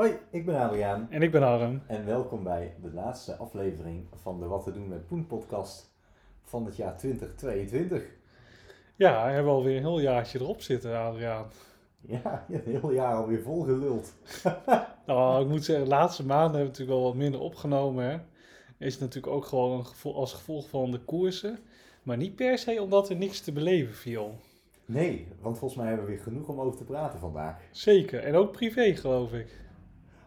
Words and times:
Hoi, 0.00 0.18
ik 0.30 0.46
ben 0.46 0.56
Adriaan 0.60 1.06
En 1.10 1.22
ik 1.22 1.30
ben 1.30 1.42
Harm. 1.42 1.82
en 1.86 2.06
welkom 2.06 2.42
bij 2.42 2.74
de 2.82 2.92
laatste 2.92 3.36
aflevering 3.36 4.06
van 4.14 4.40
de 4.40 4.46
Wat 4.46 4.64
te 4.64 4.72
doen 4.72 4.88
met 4.88 5.06
Poen 5.06 5.26
podcast 5.26 5.92
van 6.44 6.64
het 6.64 6.76
jaar 6.76 6.96
2022. 6.96 8.02
Ja, 8.96 9.26
we 9.26 9.32
hebben 9.32 9.52
alweer 9.52 9.76
een 9.76 9.82
heel 9.82 10.00
jaartje 10.00 10.40
erop 10.40 10.60
zitten, 10.62 10.98
Adriaan. 10.98 11.46
Ja, 12.00 12.44
je 12.48 12.54
hebt 12.54 12.66
een 12.66 12.80
heel 12.80 12.92
jaar 12.92 13.14
alweer 13.14 13.42
vol 13.42 13.62
geluld. 13.62 14.14
Nou, 15.06 15.42
ik 15.42 15.48
moet 15.48 15.64
zeggen, 15.64 15.84
de 15.84 15.90
laatste 15.90 16.26
maanden 16.26 16.44
hebben 16.44 16.60
we 16.60 16.68
natuurlijk 16.68 16.98
wel 16.98 17.06
wat 17.06 17.14
minder 17.14 17.40
opgenomen. 17.40 18.04
Hè. 18.04 18.18
Is 18.86 18.98
natuurlijk 18.98 19.32
ook 19.34 19.44
gewoon 19.44 19.78
een 19.78 19.86
gevo- 19.86 20.14
als 20.14 20.32
gevolg 20.32 20.68
van 20.68 20.90
de 20.90 21.00
koersen. 21.00 21.58
Maar 22.02 22.16
niet 22.16 22.36
per 22.36 22.58
se 22.58 22.82
omdat 22.82 23.10
er 23.10 23.16
niks 23.16 23.40
te 23.40 23.52
beleven 23.52 23.94
viel. 23.94 24.34
Nee, 24.84 25.28
want 25.40 25.58
volgens 25.58 25.80
mij 25.80 25.88
hebben 25.88 26.06
we 26.06 26.12
weer 26.12 26.22
genoeg 26.22 26.48
om 26.48 26.60
over 26.60 26.78
te 26.78 26.84
praten 26.84 27.20
vandaag. 27.20 27.60
Zeker. 27.70 28.24
En 28.24 28.34
ook 28.34 28.52
privé, 28.52 28.94
geloof 28.94 29.32
ik. 29.32 29.68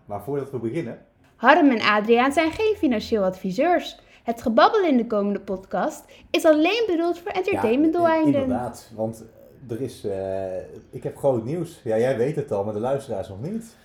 Maar 0.06 0.22
voordat 0.24 0.52
we 0.52 0.58
beginnen, 0.58 1.06
Harm 1.36 1.70
en 1.72 1.82
Adriaan 1.82 2.32
zijn 2.32 2.52
geen 2.52 2.76
financieel 2.78 3.24
adviseurs. 3.24 4.00
Het 4.24 4.42
gebabbel 4.42 4.84
in 4.86 4.98
de 4.98 5.08
komende 5.08 5.40
podcast 5.40 6.06
is 6.32 6.46
alleen 6.46 6.84
bedoeld 6.88 7.20
voor 7.20 7.32
Ja, 7.32 7.38
entertainmentdoeleinden. 7.38 8.42
inderdaad, 8.42 8.92
want 8.96 9.24
er 9.70 9.82
is, 9.82 10.04
eh, 10.06 10.58
ik 10.90 11.04
heb 11.04 11.18
groot 11.18 11.44
nieuws. 11.44 11.82
Ja, 11.84 11.98
jij 11.98 12.18
weet 12.18 12.36
het 12.36 12.52
al, 12.52 12.64
maar 12.64 12.74
de 12.74 12.80
luisteraars 12.80 13.28
nog 13.30 13.42
niet. 13.42 13.76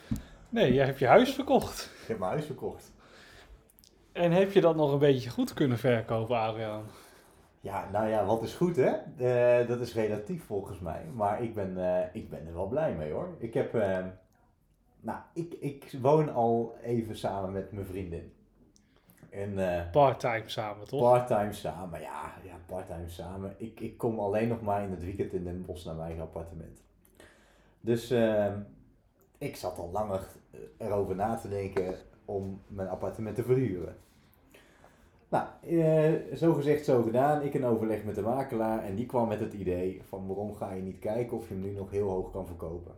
Nee, 0.49 0.73
jij 0.75 0.85
hebt 0.85 0.99
je 0.99 1.07
huis 1.07 1.35
verkocht. 1.35 1.91
Ik 2.03 2.09
heb 2.09 2.19
mijn 2.19 2.31
huis 2.31 2.45
verkocht. 2.47 2.93
En 4.13 4.33
heb 4.33 4.53
je 4.53 4.61
dat 4.61 4.77
nog 4.77 4.93
een 4.93 4.99
beetje 4.99 5.31
goed 5.31 5.55
kunnen 5.55 5.79
verkopen, 5.79 6.39
Adriaan? 6.39 6.83
Ja, 7.61 7.89
nou 7.93 8.09
ja, 8.09 8.25
wat 8.25 8.43
is 8.43 8.55
goed 8.55 8.77
hè? 8.77 8.91
Eh, 9.19 9.69
dat 9.69 9.81
is 9.81 9.95
relatief 9.95 10.45
volgens 10.45 10.79
mij. 10.81 11.03
Maar 11.15 11.43
ik 11.43 11.55
ben, 11.55 11.95
eh, 11.95 12.05
ik 12.13 12.31
ben 12.31 12.47
er 12.47 12.55
wel 12.55 12.67
blij 12.67 12.93
mee 12.95 13.13
hoor. 13.13 13.29
Ik 13.39 13.55
heb, 13.55 13.75
eh, 13.75 13.99
nou, 15.01 15.19
ik, 15.33 15.55
ik 15.55 15.99
woon 16.01 16.33
al 16.33 16.77
even 16.83 17.17
samen 17.17 17.53
met 17.53 17.73
mijn 17.73 17.87
vriendin. 17.87 18.33
En 19.31 19.59
eh 19.59 19.91
Parttime 19.91 20.43
samen, 20.47 20.87
toch? 20.87 21.01
parttime 21.01 21.53
samen, 21.53 22.01
ja, 22.01 22.35
ja 22.45 22.55
parttime 22.67 23.09
samen. 23.09 23.55
Ik, 23.57 23.81
ik 23.81 23.99
kom 23.99 24.19
alleen 24.19 24.49
nog 24.49 24.63
maar 24.63 24.83
in 24.83 24.91
het 24.91 25.05
weekend 25.05 25.33
in 25.33 25.45
Den 25.45 25.65
Bosch 25.65 25.85
naar 25.85 25.95
mijn 25.95 26.07
eigen 26.07 26.25
appartement. 26.25 26.83
Dus 27.81 28.11
eh, 28.11 28.53
ik 29.39 29.57
zat 29.57 29.79
al 29.79 29.91
langer 29.91 30.27
erover 30.77 31.15
na 31.15 31.37
te 31.37 31.49
denken 31.49 31.95
om 32.25 32.63
mijn 32.67 32.89
appartement 32.89 33.37
te 33.37 33.43
verhuren. 33.43 33.97
Nou, 35.29 35.47
eh, 35.61 36.37
zo 36.37 36.53
gezegd, 36.53 36.85
zo 36.85 37.03
gedaan. 37.03 37.43
Ik 37.43 37.55
in 37.55 37.65
overleg 37.65 38.05
met 38.05 38.15
de 38.15 38.23
makelaar 38.23 38.85
en 38.85 38.95
die 38.95 39.07
kwam 39.07 39.29
met 39.29 39.41
het 39.41 39.53
idee 39.53 40.03
van 40.09 40.27
waarom 40.27 40.55
ga 40.55 40.73
je 40.73 40.83
niet 40.83 40.99
kijken 40.99 41.37
of 41.37 41.49
je 41.49 41.55
hem 41.55 41.63
nu 41.63 41.73
nog 41.73 41.91
heel 41.91 42.09
hoog 42.09 42.31
kan 42.31 42.47
verkopen. 42.47 42.95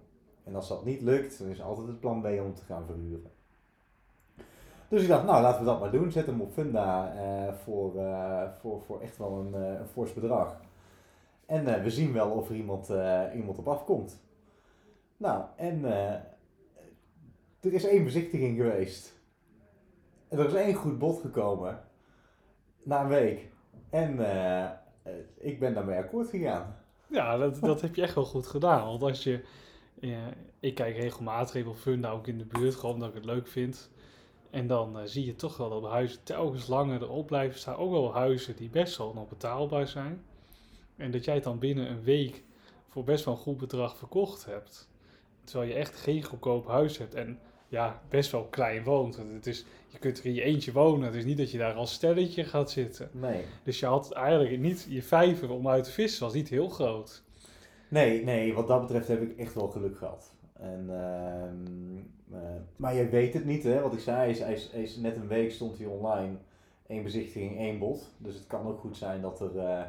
En 0.51 0.57
als 0.57 0.69
dat 0.69 0.85
niet 0.85 1.01
lukt, 1.01 1.39
dan 1.39 1.49
is 1.49 1.63
altijd 1.63 1.87
het 1.87 2.01
plan 2.01 2.21
B 2.21 2.25
om 2.25 2.55
te 2.55 2.65
gaan 2.65 2.87
verhuren. 2.87 3.31
Dus 4.89 5.03
ik 5.03 5.09
dacht, 5.09 5.25
nou 5.25 5.43
laten 5.43 5.61
we 5.61 5.67
dat 5.67 5.81
maar 5.81 5.91
doen. 5.91 6.13
Zet 6.13 6.27
hem 6.27 6.41
op 6.41 6.53
Funda 6.53 7.15
eh, 7.15 7.55
voor, 7.55 7.99
eh, 7.99 8.49
voor, 8.61 8.83
voor 8.83 9.01
echt 9.01 9.17
wel 9.17 9.39
een, 9.39 9.55
eh, 9.55 9.81
een 9.81 9.87
fors 9.87 10.13
bedrag. 10.13 10.61
En 11.47 11.83
we 11.83 11.91
zien 11.91 12.13
wel 12.13 12.31
of 12.31 12.49
er 12.49 12.55
iemand, 12.55 12.89
iemand 13.35 13.59
op 13.59 13.69
afkomt. 13.69 14.21
Nou, 15.17 15.45
en 15.57 15.85
er 17.61 17.73
is 17.73 17.85
één 17.85 18.05
bezichtiging 18.05 18.57
geweest. 18.57 19.13
En 20.29 20.39
er 20.39 20.47
is 20.47 20.55
één 20.55 20.75
goed 20.75 20.99
bod 20.99 21.21
gekomen. 21.21 21.81
Na 22.83 23.03
een 23.03 23.09
week. 23.09 23.49
En 23.91 24.19
ik 25.37 25.61
ben 25.61 25.75
daarmee 25.75 25.99
akkoord 25.99 26.29
gegaan. 26.29 26.77
Ja, 27.07 27.37
dat, 27.37 27.61
dat 27.61 27.81
heb 27.81 27.95
je 27.95 28.03
echt 28.03 28.15
wel 28.15 28.25
goed 28.25 28.47
gedaan. 28.47 28.87
Want 28.87 29.03
als 29.03 29.23
je... 29.23 29.45
eh, 30.01 30.27
ik 30.61 30.75
kijk 30.75 30.97
regelmatig 30.97 31.55
even 31.55 31.71
op 31.71 31.77
Funda, 31.77 32.11
ook 32.11 32.27
in 32.27 32.39
de 32.39 32.45
buurt, 32.45 32.75
gewoon 32.75 32.95
omdat 32.95 33.09
ik 33.09 33.15
het 33.15 33.25
leuk 33.25 33.49
vind. 33.49 33.91
En 34.51 34.67
dan 34.67 34.99
eh, 34.99 35.05
zie 35.05 35.27
je 35.27 35.37
toch 35.37 35.57
wel 35.57 35.81
dat 35.81 35.91
huizen 35.91 36.23
telkens 36.23 36.67
langer 36.67 37.03
erop 37.03 37.27
blijven 37.27 37.59
staan. 37.59 37.77
Ook 37.77 37.91
wel 37.91 38.15
huizen 38.15 38.57
die 38.57 38.69
best 38.69 38.97
wel 38.97 39.13
nog 39.15 39.29
betaalbaar 39.29 39.89
zijn. 39.89 40.25
En 40.97 41.11
dat 41.11 41.25
jij 41.25 41.35
het 41.35 41.45
dan 41.45 41.59
binnen 41.59 41.91
een 41.91 42.03
week 42.03 42.43
voor 42.89 43.05
best 43.05 43.25
wel 43.25 43.35
een 43.35 43.41
goed 43.41 43.57
bedrag 43.57 43.97
verkocht 43.97 44.45
hebt. 44.45 44.89
Terwijl 45.45 45.71
je 45.71 45.77
echt 45.77 45.97
geen 45.97 46.23
goedkoop 46.23 46.67
huis 46.67 46.99
hebt 46.99 47.15
en 47.15 47.39
ja, 47.69 48.03
best 48.09 48.31
wel 48.31 48.45
klein 48.45 48.85
woont. 48.85 49.17
Want 49.17 49.31
Het 49.33 49.47
is, 49.47 49.65
je 49.89 49.99
kunt 49.99 50.19
er 50.19 50.27
in 50.27 50.35
je 50.35 50.43
eentje 50.43 50.73
wonen. 50.73 51.07
Het 51.07 51.15
is 51.15 51.25
niet 51.25 51.39
dat 51.39 51.51
je 51.51 51.59
daar 51.59 51.75
als 51.75 51.93
stelletje 51.93 52.45
gaat 52.45 52.71
zitten. 52.71 53.11
Nee. 53.13 53.45
Dus 53.63 53.81
je 53.81 53.87
had 53.87 54.13
eigenlijk 54.13 54.59
niet 54.59 54.87
je 54.89 55.03
vijver 55.03 55.51
om 55.51 55.69
uit 55.69 55.85
te 55.85 55.91
vissen, 55.91 56.25
was 56.25 56.35
niet 56.35 56.49
heel 56.49 56.69
groot. 56.69 57.23
Nee, 57.91 58.25
nee, 58.25 58.55
wat 58.55 58.69
dat 58.69 58.81
betreft 58.81 59.09
heb 59.09 59.23
ik 59.23 59.39
echt 59.39 59.55
wel 59.55 59.69
geluk 59.69 59.99
gehad. 59.99 60.33
En, 60.53 60.87
ehm, 60.89 61.97
eh, 62.33 62.61
maar 62.77 62.95
je 62.95 63.09
weet 63.09 63.35
het 63.35 63.45
niet, 63.45 63.63
hè? 63.63 63.81
Wat 63.81 63.93
ik 63.93 64.01
zei, 64.01 64.31
is, 64.31 64.41
is, 64.41 64.71
is 64.71 64.97
net 64.97 65.17
een 65.17 65.29
week 65.29 65.51
stond 65.51 65.79
hij 65.79 65.87
online. 65.87 66.37
Eén 66.87 67.03
bezichtiging, 67.03 67.59
één 67.59 67.79
bod. 67.79 68.11
Dus 68.19 68.35
het 68.35 68.47
kan 68.47 68.67
ook 68.67 68.81
goed 68.81 68.97
zijn 68.97 69.21
dat 69.21 69.41
er, 69.41 69.59
eh, 69.59 69.85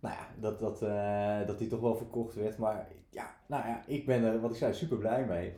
nou 0.00 0.14
ja, 0.14 0.28
dat, 0.40 0.58
dat, 0.58 0.82
eh, 0.82 1.46
dat 1.46 1.58
die 1.58 1.68
toch 1.68 1.80
wel 1.80 1.96
verkocht 1.96 2.34
werd. 2.34 2.58
Maar 2.58 2.88
ja, 3.10 3.34
nou 3.46 3.66
ja, 3.66 3.82
ik 3.86 4.06
ben 4.06 4.22
er, 4.22 4.40
wat 4.40 4.50
ik 4.50 4.56
zei, 4.56 4.74
super 4.74 4.96
blij 4.96 5.26
mee. 5.26 5.52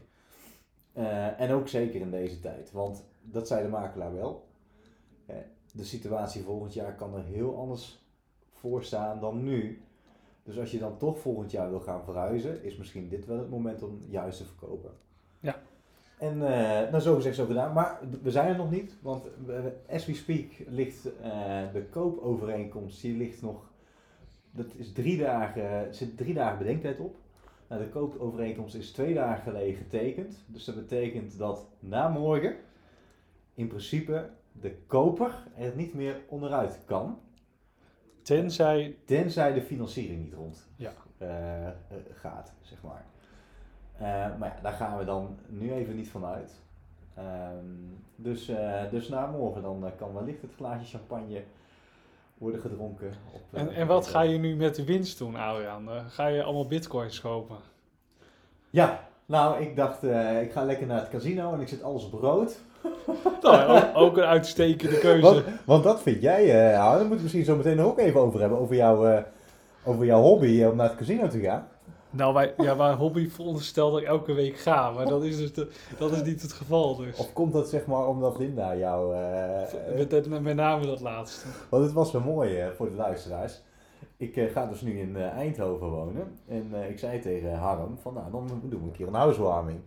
En 1.37 1.53
ook 1.53 1.69
zeker 1.69 2.01
in 2.01 2.11
deze 2.11 2.41
tijd. 2.41 2.73
Want 2.73 3.05
dat 3.23 3.47
zei 3.47 3.63
de 3.63 3.69
makelaar 3.69 4.15
wel. 4.15 4.49
De 5.73 5.85
situatie 5.85 6.43
volgend 6.43 6.75
jaar 6.75 6.95
kan 6.95 7.15
er 7.15 7.25
heel 7.25 7.59
anders 7.59 8.05
voor 8.51 8.85
staan 8.85 9.21
dan 9.21 9.43
nu. 9.43 9.83
Dus 10.45 10.59
als 10.59 10.71
je 10.71 10.79
dan 10.79 10.97
toch 10.97 11.19
volgend 11.19 11.51
jaar 11.51 11.71
wil 11.71 11.81
gaan 11.81 12.05
verhuizen, 12.05 12.65
is 12.65 12.77
misschien 12.77 13.09
dit 13.09 13.27
wel 13.27 13.39
het 13.39 13.51
moment 13.51 13.83
om 13.83 13.99
juist 14.09 14.39
te 14.39 14.45
verkopen. 14.45 14.91
Ja. 15.41 15.63
En 16.19 16.33
eh, 16.33 16.91
nou, 16.91 17.01
zo 17.01 17.15
gezegd, 17.15 17.37
zo 17.37 17.47
gedaan. 17.47 17.73
Maar 17.73 17.99
we 18.23 18.31
zijn 18.31 18.49
er 18.49 18.57
nog 18.57 18.71
niet, 18.71 18.97
want 19.03 19.23
we- 19.47 19.73
as 19.91 20.07
we 20.07 20.15
speak 20.15 20.47
ligt 20.69 21.05
eh, 21.23 21.73
de 21.73 21.85
koopovereenkomst, 21.91 23.01
die 23.03 23.17
ligt 23.17 23.43
nog, 23.43 23.71
dat 24.51 24.67
is 24.77 24.93
drie 24.93 25.19
dagen, 25.19 25.95
zit 25.95 26.17
drie 26.17 26.35
dagen 26.35 26.59
bedenktijd 26.59 27.01
op. 27.01 27.17
Nou, 27.69 27.83
de 27.83 27.89
koopovereenkomst 27.89 28.75
is 28.75 28.93
twee 28.93 29.15
dagen 29.15 29.43
geleden 29.43 29.75
getekend. 29.75 30.45
Dus 30.47 30.65
dat 30.65 30.75
betekent 30.75 31.39
dat 31.39 31.67
na 31.79 32.09
morgen 32.09 32.57
in 33.55 33.67
principe 33.69 34.29
de 34.53 34.77
koper 34.87 35.47
er 35.57 35.73
niet 35.77 35.95
meer 35.95 36.21
onderuit 36.29 36.79
kan. 36.85 37.19
Tenzij, 38.23 38.97
Tenzij 39.05 39.53
de 39.53 39.63
financiering 39.63 40.23
niet 40.25 40.35
rond 40.35 40.69
Ja. 40.77 40.93
eh, 41.19 41.67
eh, 41.67 41.73
gaat, 42.13 42.53
zeg 42.61 42.79
maar. 42.83 43.05
Eh, 43.97 44.39
maar 44.39 44.49
ja, 44.49 44.59
daar 44.63 44.73
gaan 44.73 44.99
we 44.99 45.05
dan 45.05 45.39
nu 45.49 45.73
even 45.73 45.97
niet 45.97 46.09
van 46.09 46.25
uit. 46.25 46.61
Ehm, 47.15 47.65
dus, 48.17 48.51
dus 48.91 49.09
na 49.09 49.27
morgen 49.27 49.63
dan 49.63 49.93
kan 49.97 50.15
wellicht 50.15 50.43
het 50.43 50.55
glaasje 50.57 50.97
champagne 50.97 51.43
worden 52.39 52.61
gedronken. 52.61 53.13
Op, 53.33 53.41
en, 53.53 53.75
en 53.75 53.87
wat 53.87 54.07
ga 54.07 54.21
je 54.21 54.39
nu 54.39 54.57
met 54.57 54.75
de 54.75 54.85
winst 54.85 55.19
doen, 55.19 55.37
Adriaan? 55.37 55.89
Ga 56.09 56.27
je 56.27 56.43
allemaal 56.43 56.67
bitcoins 56.67 57.21
kopen? 57.21 57.57
Ja, 58.71 59.09
nou 59.27 59.61
ik 59.61 59.77
dacht 59.77 60.03
ik 60.43 60.53
ga 60.53 60.65
lekker 60.65 60.87
naar 60.87 61.01
het 61.01 61.09
casino 61.09 61.53
en 61.53 61.61
ik 61.61 61.69
zet 61.69 61.83
alles 61.83 62.05
op 62.05 62.13
rood. 62.21 62.61
Nou, 63.43 63.71
ook, 63.71 63.85
ook 63.95 64.17
een 64.17 64.25
uitstekende 64.25 64.99
keuze. 64.99 65.21
Want, 65.21 65.45
want 65.65 65.85
dat 65.85 66.03
vind 66.03 66.23
jij, 66.23 66.75
Harm, 66.75 66.91
daar 66.91 66.99
moeten 66.99 67.17
we 67.17 67.23
misschien 67.23 67.45
zo 67.45 67.57
meteen 67.57 67.77
nog 67.77 67.87
ook 67.87 67.99
even 67.99 68.21
over 68.21 68.41
hebben. 68.41 68.59
Over, 68.59 68.77
jouw 68.77 69.07
eh, 69.07 69.23
over 69.85 70.05
jouw 70.05 70.21
hobby 70.21 70.63
eh, 70.63 70.71
om 70.71 70.77
naar 70.77 70.89
het 70.89 70.99
casino 70.99 71.29
te 71.29 71.41
gaan. 71.41 71.69
Nou, 72.11 72.35
wij, 72.35 72.55
ja, 72.57 72.75
mijn 72.75 72.97
hobby 72.97 73.29
veronderstelt 73.29 73.93
dat 73.93 74.01
ik 74.01 74.07
elke 74.07 74.33
week 74.33 74.59
ga, 74.59 74.91
maar 74.91 75.07
dat 75.07 75.25
is, 75.25 75.37
dus 75.37 75.53
de, 75.53 75.69
dat 75.99 76.13
is 76.13 76.23
niet 76.23 76.43
het 76.43 76.53
geval. 76.53 76.97
Dus. 76.97 77.19
Of 77.19 77.33
komt 77.33 77.53
dat 77.53 77.69
zeg 77.69 77.87
maar 77.87 78.09
omdat 78.09 78.39
Linda 78.39 78.77
jou... 78.77 79.15
Met, 79.97 80.29
met, 80.29 80.43
met 80.43 80.57
name 80.57 80.87
dat 80.87 81.01
laatste. 81.01 81.47
Want 81.69 81.85
het 81.85 81.93
was 81.93 82.13
wel 82.13 82.23
mooi 82.23 82.71
voor 82.77 82.91
de 82.91 82.97
luisteraars. 82.97 83.63
Ik 84.17 84.51
ga 84.53 84.67
dus 84.67 84.81
nu 84.81 84.99
in 84.99 85.17
Eindhoven 85.17 85.91
wonen. 85.91 86.39
En 86.49 86.75
ik 86.89 86.99
zei 86.99 87.21
tegen 87.21 87.55
Harm 87.55 87.99
van, 88.03 88.15
nou, 88.15 88.31
dan 88.31 88.61
doen 88.63 88.81
we 88.81 88.87
een 88.87 88.93
keer 88.93 89.07
een 89.07 89.15
housewarming. 89.15 89.81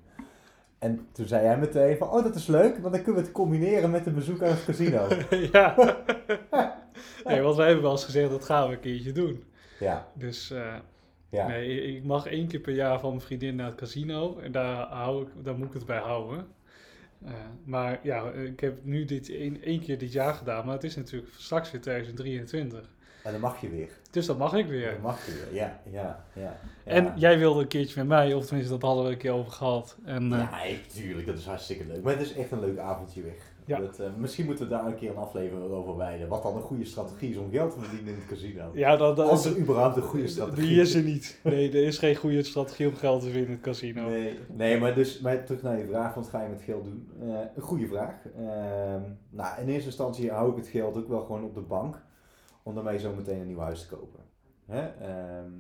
En 0.84 1.08
toen 1.12 1.28
zei 1.28 1.46
hij 1.46 1.58
meteen 1.58 1.98
van, 1.98 2.10
oh, 2.10 2.24
dat 2.24 2.36
is 2.36 2.48
leuk, 2.48 2.78
want 2.78 2.94
dan 2.94 3.04
kunnen 3.04 3.22
we 3.22 3.28
het 3.28 3.32
combineren 3.32 3.92
met 3.92 4.06
een 4.06 4.14
bezoek 4.14 4.42
aan 4.42 4.50
het 4.50 4.66
casino. 4.66 5.08
ja. 5.52 5.76
Nee, 7.24 7.42
want 7.42 7.56
wij 7.56 7.66
hebben 7.66 7.84
wel 7.84 7.92
eens 7.92 8.06
gezegd 8.06 8.30
dat 8.30 8.46
gaan 8.46 8.68
we 8.68 8.74
een 8.74 8.80
keertje 8.80 9.12
doen. 9.12 9.44
ja, 9.80 10.08
Dus 10.14 10.52
eh, 10.52 10.76
ja. 11.30 11.48
nee, 11.48 11.96
ik 11.96 12.04
mag 12.04 12.26
één 12.26 12.48
keer 12.48 12.60
per 12.60 12.74
jaar 12.74 13.00
van 13.00 13.10
mijn 13.10 13.22
vriendin 13.22 13.56
naar 13.56 13.66
het 13.66 13.76
casino. 13.76 14.38
En 14.40 14.52
daar, 14.52 14.88
hou 14.88 15.22
ik, 15.22 15.28
daar 15.44 15.58
moet 15.58 15.68
ik 15.68 15.74
het 15.74 15.86
bij 15.86 16.00
houden. 16.00 16.48
Eh, 17.26 17.32
maar 17.64 18.00
ja, 18.04 18.32
ik 18.32 18.60
heb 18.60 18.80
nu 18.84 19.06
dit 19.06 19.30
één, 19.30 19.62
één 19.62 19.80
keer 19.80 19.98
dit 19.98 20.12
jaar 20.12 20.34
gedaan. 20.34 20.66
Maar 20.66 20.74
het 20.74 20.84
is 20.84 20.96
natuurlijk 20.96 21.34
straks 21.38 21.72
weer 21.72 21.82
2023. 21.82 22.90
En 23.24 23.32
dan 23.32 23.42
mag 23.42 23.62
je 23.62 23.70
weer. 23.70 23.90
Dus 24.12 24.26
dat 24.26 24.38
mag 24.38 24.54
ik 24.54 24.68
weer. 24.68 24.92
Dan 24.92 25.02
mag 25.02 25.26
je 25.26 25.32
weer, 25.32 25.62
ja, 25.62 25.80
ja, 25.92 26.26
ja. 26.34 26.42
ja. 26.42 26.60
En 26.84 27.14
jij 27.16 27.38
wilde 27.38 27.62
een 27.62 27.68
keertje 27.68 28.00
met 28.00 28.08
mij, 28.08 28.34
of 28.34 28.46
tenminste, 28.46 28.74
dat 28.74 28.82
hadden 28.82 29.06
we 29.06 29.12
een 29.12 29.18
keer 29.18 29.32
over 29.32 29.52
gehad. 29.52 29.98
En, 30.06 30.34
eh, 30.34 30.40
Ja, 30.40 30.64
ik, 30.64 30.90
tuurlijk, 30.90 31.28
dat 31.28 31.38
is 31.38 31.46
hartstikke 31.46 31.86
leuk. 31.86 32.04
Maar 32.04 32.14
het 32.14 32.22
is 32.22 32.34
echt 32.34 32.52
een 32.52 32.60
leuk 32.60 32.78
avondje 32.78 33.22
weg. 33.22 33.52
Ja. 33.66 33.80
Dat, 33.80 34.00
eh, 34.00 34.08
misschien 34.18 34.46
moeten 34.46 34.64
we 34.66 34.70
daar 34.72 34.86
een 34.86 34.96
keer 34.96 35.10
een 35.10 35.18
aflevering 35.18 35.72
over 35.72 35.98
wijden. 35.98 36.28
Wat 36.28 36.44
dan 36.44 36.56
een 36.56 36.62
goede 36.62 36.86
strategie 36.86 37.30
is 37.30 37.38
om 37.38 37.52
geld 37.52 37.74
te 37.74 37.80
verdienen 37.80 38.14
in 38.14 38.20
het 38.20 38.30
casino. 38.30 38.72
ja, 38.74 38.96
dat, 38.96 39.16
dat, 39.16 39.30
Als 39.30 39.46
er 39.46 39.58
überhaupt 39.58 39.96
een 39.96 40.02
goede 40.02 40.28
strategie 40.28 40.68
die 40.68 40.82
is 40.82 40.94
er 40.94 41.04
niet. 41.04 41.40
Nee, 41.44 41.70
er 41.70 41.84
is 41.84 41.98
geen 41.98 42.16
goede 42.16 42.44
strategie 42.44 42.88
om 42.88 42.96
geld 42.96 43.22
te 43.22 43.26
winnen 43.30 43.46
in 43.46 43.52
het 43.52 43.62
casino. 43.62 44.10
Nee, 44.10 44.40
nee 44.48 44.80
maar, 44.80 44.96
dus, 44.96 45.20
maar 45.20 45.44
terug 45.44 45.62
naar 45.62 45.78
je 45.78 45.86
vraag, 45.86 46.14
wat 46.14 46.28
ga 46.28 46.42
je 46.42 46.50
met 46.50 46.62
geld 46.62 46.84
doen? 46.84 47.10
Eh, 47.22 47.28
een 47.56 47.62
goede 47.62 47.88
vraag. 47.88 48.14
Ehm, 48.38 49.02
nou, 49.30 49.62
in 49.62 49.68
eerste 49.68 49.88
instantie 49.88 50.32
hou 50.32 50.52
ik 50.52 50.56
het 50.58 50.68
geld 50.68 50.98
ook 50.98 51.08
wel 51.08 51.22
gewoon 51.22 51.44
op 51.44 51.54
de 51.54 51.62
bank. 51.62 52.02
Om 52.64 52.76
daarmee 52.76 53.00
zo 53.00 53.14
meteen 53.16 53.40
een 53.40 53.48
nieuw 53.48 53.60
huis 53.60 53.82
te 53.82 53.96
kopen. 53.96 54.20
Hè? 54.66 54.88
Ehm, 54.88 55.52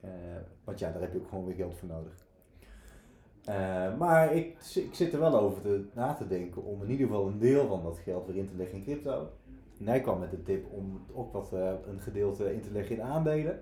eh, 0.00 0.10
want 0.64 0.78
ja, 0.78 0.90
daar 0.90 1.00
heb 1.00 1.12
je 1.12 1.18
ook 1.18 1.28
gewoon 1.28 1.44
weer 1.44 1.54
geld 1.54 1.74
voor 1.74 1.88
nodig. 1.88 2.26
Eh, 3.44 3.96
maar 3.98 4.34
ik, 4.34 4.56
ik 4.74 4.94
zit 4.94 5.12
er 5.12 5.18
wel 5.18 5.38
over 5.38 5.62
te, 5.62 5.84
na 5.94 6.14
te 6.14 6.26
denken 6.26 6.64
om 6.64 6.82
in 6.82 6.90
ieder 6.90 7.06
geval 7.06 7.26
een 7.26 7.38
deel 7.38 7.66
van 7.66 7.82
dat 7.82 7.98
geld 7.98 8.26
weer 8.26 8.36
in 8.36 8.48
te 8.48 8.56
leggen 8.56 8.78
in 8.78 8.84
crypto. 8.84 9.30
En 9.78 9.86
hij 9.86 10.00
kwam 10.00 10.18
met 10.18 10.30
de 10.30 10.42
tip 10.42 10.72
om 10.72 11.06
ook 11.12 11.32
wat, 11.32 11.52
eh, 11.52 11.72
een 11.86 12.00
gedeelte 12.00 12.54
in 12.54 12.60
te 12.60 12.72
leggen 12.72 12.96
in 12.96 13.02
aandelen. 13.02 13.60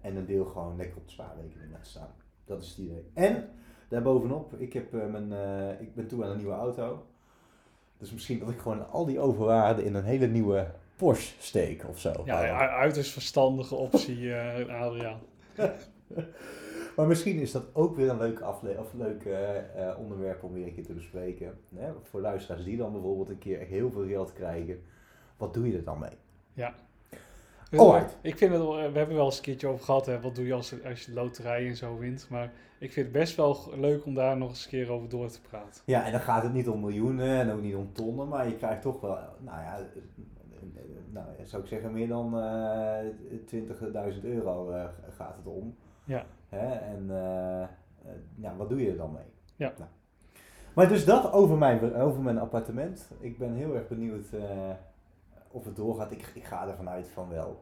En 0.00 0.16
een 0.16 0.26
deel 0.26 0.44
gewoon 0.44 0.76
lekker 0.76 0.96
op 0.96 1.06
de 1.06 1.12
spaarrekening 1.12 1.70
laten 1.70 1.86
staan. 1.86 2.14
Dat 2.44 2.62
is 2.62 2.68
het 2.68 2.78
idee. 2.78 3.10
En 3.14 3.48
daarbovenop, 3.88 4.54
ik, 4.54 4.72
heb, 4.72 4.92
mijn, 4.92 5.32
ik 5.80 5.94
ben 5.94 6.06
toe 6.06 6.24
aan 6.24 6.30
een 6.30 6.36
nieuwe 6.36 6.52
auto. 6.52 7.06
Dus 7.98 8.12
misschien 8.12 8.38
dat 8.38 8.50
ik 8.50 8.58
gewoon 8.58 8.90
al 8.90 9.04
die 9.04 9.20
overwaarde 9.20 9.84
in 9.84 9.94
een 9.94 10.04
hele 10.04 10.26
nieuwe 10.26 10.70
Porsche 10.96 11.34
steek 11.38 11.84
of 11.88 11.98
zo. 11.98 12.22
Ja, 12.24 12.68
uiterst 12.68 13.12
verstandige 13.12 13.74
optie, 13.74 14.34
eh 14.34 14.80
Adriaan. 14.80 15.20
Maar 16.98 17.06
misschien 17.06 17.38
is 17.38 17.52
dat 17.52 17.64
ook 17.72 17.96
weer 17.96 18.10
een 18.10 18.18
leuk, 18.18 18.40
afle 18.40 18.78
of 18.78 18.92
leuk 18.92 19.24
eh, 19.24 19.88
eh, 19.88 19.98
onderwerp 19.98 20.42
om 20.42 20.52
weer 20.52 20.66
een 20.66 20.74
keer 20.74 20.86
te 20.86 20.92
bespreken. 20.92 21.58
Hè? 21.74 21.92
Voor 22.02 22.20
luisteraars 22.20 22.64
die 22.64 22.76
dan 22.76 22.92
bijvoorbeeld 22.92 23.28
een 23.28 23.38
keer 23.38 23.60
echt 23.60 23.70
heel 23.70 23.90
veel 23.90 24.06
geld 24.06 24.32
krijgen. 24.32 24.82
Wat 25.36 25.54
doe 25.54 25.68
je 25.68 25.76
er 25.76 25.84
dan 25.84 25.98
mee? 25.98 26.16
Dus 27.70 27.80
Alright. 27.80 28.16
Ik 28.20 28.36
vind 28.36 28.52
het, 28.52 28.60
wel- 28.60 28.76
we 28.76 28.98
hebben 28.98 29.16
wel 29.16 29.24
eens 29.24 29.36
een 29.36 29.42
keertje 29.42 29.66
over 29.66 29.84
gehad, 29.84 30.06
hè, 30.06 30.20
wat 30.20 30.34
doe 30.34 30.46
je 30.46 30.54
als, 30.54 30.74
als 30.84 31.04
je 31.04 31.12
loterij 31.12 31.66
en 31.68 31.76
zo 31.76 31.98
wint. 31.98 32.26
Maar 32.30 32.52
ik 32.78 32.92
vind 32.92 33.06
het 33.06 33.14
best 33.14 33.36
wel 33.36 33.56
leuk 33.76 34.04
om 34.04 34.14
daar 34.14 34.36
nog 34.36 34.48
eens 34.48 34.64
een 34.64 34.70
keer 34.70 34.90
over 34.90 35.08
door 35.08 35.28
te 35.28 35.40
praten. 35.40 35.82
Ja, 35.84 36.04
en 36.04 36.12
dan 36.12 36.20
gaat 36.20 36.42
het 36.42 36.52
niet 36.52 36.68
om 36.68 36.80
miljoenen 36.80 37.40
en 37.40 37.52
ook 37.52 37.60
niet 37.62 37.74
om 37.74 37.92
tonnen, 37.92 38.28
maar 38.28 38.48
je 38.48 38.56
krijgt 38.56 38.82
toch 38.82 39.00
wel, 39.00 39.18
nou 39.38 39.62
ja, 39.62 39.78
eh, 39.78 40.02
nou, 41.10 41.26
zou 41.44 41.62
ik 41.62 41.68
zeggen, 41.68 41.92
meer 41.92 42.08
dan 42.08 42.38
eh 42.40 42.98
20.000 44.14 44.24
euro 44.24 44.70
eh, 44.70 44.84
gaat 45.16 45.36
het 45.36 45.46
om. 45.46 45.76
Ja. 46.04 46.24
Hè? 46.48 46.74
En 46.74 47.06
eh, 47.10 47.62
eh, 47.62 47.68
ja, 48.34 48.56
wat 48.56 48.68
doe 48.68 48.82
je 48.82 48.90
er 48.90 48.96
dan 48.96 49.12
mee? 49.12 49.26
Ja. 49.56 49.72
Nou. 49.78 49.90
Maar 50.74 50.88
dus 50.88 51.04
dat 51.04 51.32
over 51.32 51.56
mijn, 51.58 51.94
over 51.94 52.22
mijn 52.22 52.38
appartement. 52.38 53.10
Ik 53.20 53.38
ben 53.38 53.54
heel 53.54 53.74
erg 53.74 53.88
benieuwd 53.88 54.30
eh, 54.32 54.40
of 55.50 55.64
het 55.64 55.76
doorgaat. 55.76 56.12
Ik, 56.12 56.30
ik 56.34 56.44
ga 56.44 56.68
ervan 56.68 56.88
uit 56.88 57.08
van 57.08 57.28
wel. 57.28 57.60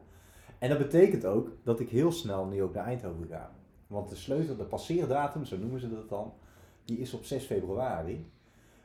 En 0.59 0.69
dat 0.69 0.77
betekent 0.77 1.25
ook 1.25 1.49
dat 1.63 1.79
ik 1.79 1.89
heel 1.89 2.11
snel 2.11 2.45
nu 2.45 2.63
ook 2.63 2.73
naar 2.73 2.85
Eindhoven 2.85 3.27
ga. 3.27 3.51
Want 3.87 4.09
de 4.09 4.15
sleutel, 4.15 4.55
de 4.55 4.63
passeerdatum, 4.63 5.45
zo 5.45 5.57
noemen 5.57 5.79
ze 5.79 5.89
dat 5.89 6.09
dan, 6.09 6.33
die 6.85 6.99
is 6.99 7.13
op 7.13 7.25
6 7.25 7.45
februari. 7.45 8.31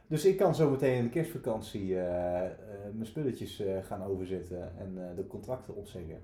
Dus 0.06 0.24
ik 0.24 0.36
kan 0.36 0.54
zo 0.54 0.70
meteen 0.70 0.96
in 0.96 1.02
de 1.02 1.10
kerstvakantie 1.10 1.98
eh, 1.98 2.44
eh, 2.44 2.52
mijn 2.92 3.06
spulletjes 3.06 3.60
eh, 3.60 3.76
gaan 3.82 4.04
overzetten 4.04 4.72
en 4.78 5.14
de 5.16 5.26
contracten 5.26 5.76
opzeggen. 5.76 6.22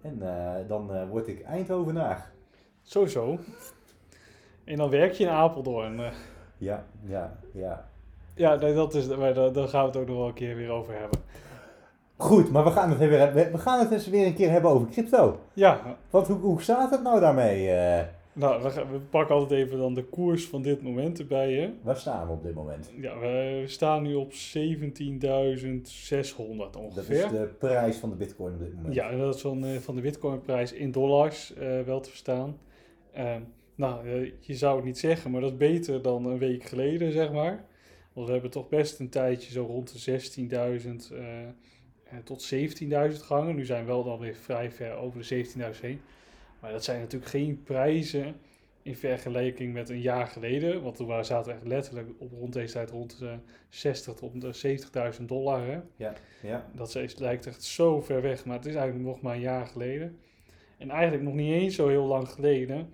En 0.00 0.18
dan 0.66 1.08
word 1.08 1.28
ik 1.28 1.42
Eindhovenaar. 1.42 2.32
Sowieso. 2.82 3.38
En 4.64 4.76
dan 4.76 4.90
werk 4.90 5.12
je 5.12 5.24
in 5.24 5.30
Apeldoorn. 5.30 6.00
Ja, 6.58 6.84
ja, 7.04 7.38
ja. 7.52 7.88
ja, 8.34 8.54
nee, 8.54 8.74
dat 8.74 8.94
is, 8.94 9.06
maar 9.16 9.34
daar, 9.34 9.52
daar 9.52 9.68
gaan 9.68 9.80
we 9.80 9.86
het 9.86 9.96
ook 9.96 10.06
nog 10.06 10.16
wel 10.16 10.28
een 10.28 10.34
keer 10.34 10.56
weer 10.56 10.70
over 10.70 10.98
hebben. 10.98 11.20
Goed, 12.20 12.50
maar 12.50 12.64
we 12.64 12.70
gaan 12.70 12.88
het, 12.90 12.98
weer, 12.98 13.32
we 13.52 13.58
gaan 13.58 13.78
het 13.78 13.90
eens 13.90 14.08
weer 14.08 14.26
een 14.26 14.34
keer 14.34 14.50
hebben 14.50 14.70
over 14.70 14.88
crypto. 14.88 15.40
Ja, 15.52 15.96
Want 16.10 16.26
hoe, 16.26 16.36
hoe 16.38 16.62
staat 16.62 16.90
het 16.90 17.02
nou 17.02 17.20
daarmee? 17.20 17.70
eh? 17.70 18.04
nou, 18.32 18.62
we, 18.62 18.98
pakken 19.10 19.34
altijd 19.34 19.60
even 19.66 19.78
dan 19.78 19.94
de 19.94 20.04
koers 20.04 20.46
van 20.48 20.62
dit 20.62 20.82
moment 20.82 21.18
erbij. 21.18 21.52
Hè? 21.52 21.70
waar 21.82 21.96
staan 21.96 22.26
we 22.26 22.32
op 22.32 22.42
dit 22.42 22.54
moment? 22.54 22.92
Ja, 23.00 23.18
we 23.18 23.62
staan 23.66 24.02
nu 24.02 24.14
op 24.14 24.32
17.600 24.32 24.38
Dat 26.56 26.76
ongeveer. 26.76 27.24
is 27.24 27.30
de 27.30 27.50
prijs 27.58 27.96
van 27.96 28.10
de 28.10 28.16
bitcoin 28.16 28.52
op 28.54 28.60
dit 28.60 28.74
moment. 28.74 28.94
Ja, 28.94 29.10
dat 29.16 29.34
is 29.34 29.40
van, 29.40 29.64
eh, 29.64 29.76
van 29.76 29.94
de 29.94 30.00
bitcoinprijs 30.00 30.72
in 30.72 30.90
dollars 30.92 31.54
eh, 31.54 31.80
wel 31.80 32.00
te 32.00 32.08
verstaan. 32.08 32.56
Ehm, 33.12 33.40
nou, 33.74 34.08
je 34.40 34.54
zou 34.54 34.76
het 34.76 34.84
niet 34.84 34.98
zeggen, 34.98 35.30
maar 35.30 35.40
dat 35.40 35.50
is 35.50 35.56
beter 35.56 36.02
dan 36.02 36.26
een 36.26 36.38
week 36.38 36.64
geleden, 36.64 37.12
zeg 37.12 37.32
maar. 37.32 37.64
Want 38.12 38.26
we 38.26 38.32
hebben 38.32 38.50
toch 38.50 38.68
best 38.68 38.98
een 38.98 39.08
tijdje 39.08 39.52
zo 39.52 39.64
rond 39.64 39.92
de 39.92 39.98
16.000 39.98 41.12
eh, 41.12 41.18
eh, 41.18 41.48
tot 42.24 42.54
17.000 42.54 43.22
gehangen. 43.22 43.54
Nu 43.56 43.64
zijn 43.64 43.80
we 43.84 43.90
wel 43.90 44.04
dan 44.04 44.18
weer 44.18 44.34
vrij 44.34 44.70
ver 44.70 44.94
over 44.94 45.28
de 45.28 45.44
17.000 45.74 45.80
heen. 45.80 46.00
Maar 46.60 46.72
dat 46.72 46.84
zijn 46.84 47.00
natuurlijk 47.00 47.30
geen 47.30 47.62
prijzen 47.62 48.36
in 48.82 48.96
vergelijking 48.96 49.72
met 49.72 49.88
een 49.88 50.00
jaar 50.00 50.26
geleden. 50.26 50.82
Want 50.82 50.96
toen 50.96 51.06
waren- 51.06 51.24
zaten 51.24 51.52
we 51.52 51.58
echt 51.58 51.66
letterlijk 51.68 52.08
op 52.18 52.32
rond 52.32 52.52
deze 52.52 52.72
tijd 52.72 52.90
rond 52.90 53.18
de 53.18 53.38
60 53.68 54.14
tot 54.14 54.40
de 54.40 54.52
70.000 55.18 55.28
dollar. 55.28 55.66
Hè? 55.66 55.80
Ja, 56.42 56.70
Dat 56.74 56.94
is, 56.94 57.18
lijkt 57.18 57.46
echt 57.46 57.62
zo 57.62 58.00
ver 58.00 58.22
weg, 58.22 58.44
maar 58.44 58.56
het 58.56 58.66
is 58.66 58.74
eigenlijk 58.74 59.06
nog 59.08 59.20
maar 59.20 59.34
een 59.34 59.40
jaar 59.40 59.66
geleden. 59.66 60.18
En 60.78 60.90
eigenlijk 60.90 61.22
nog 61.22 61.34
niet 61.34 61.52
eens 61.52 61.74
zo 61.74 61.88
heel 61.88 62.04
lang 62.06 62.28
geleden 62.28 62.92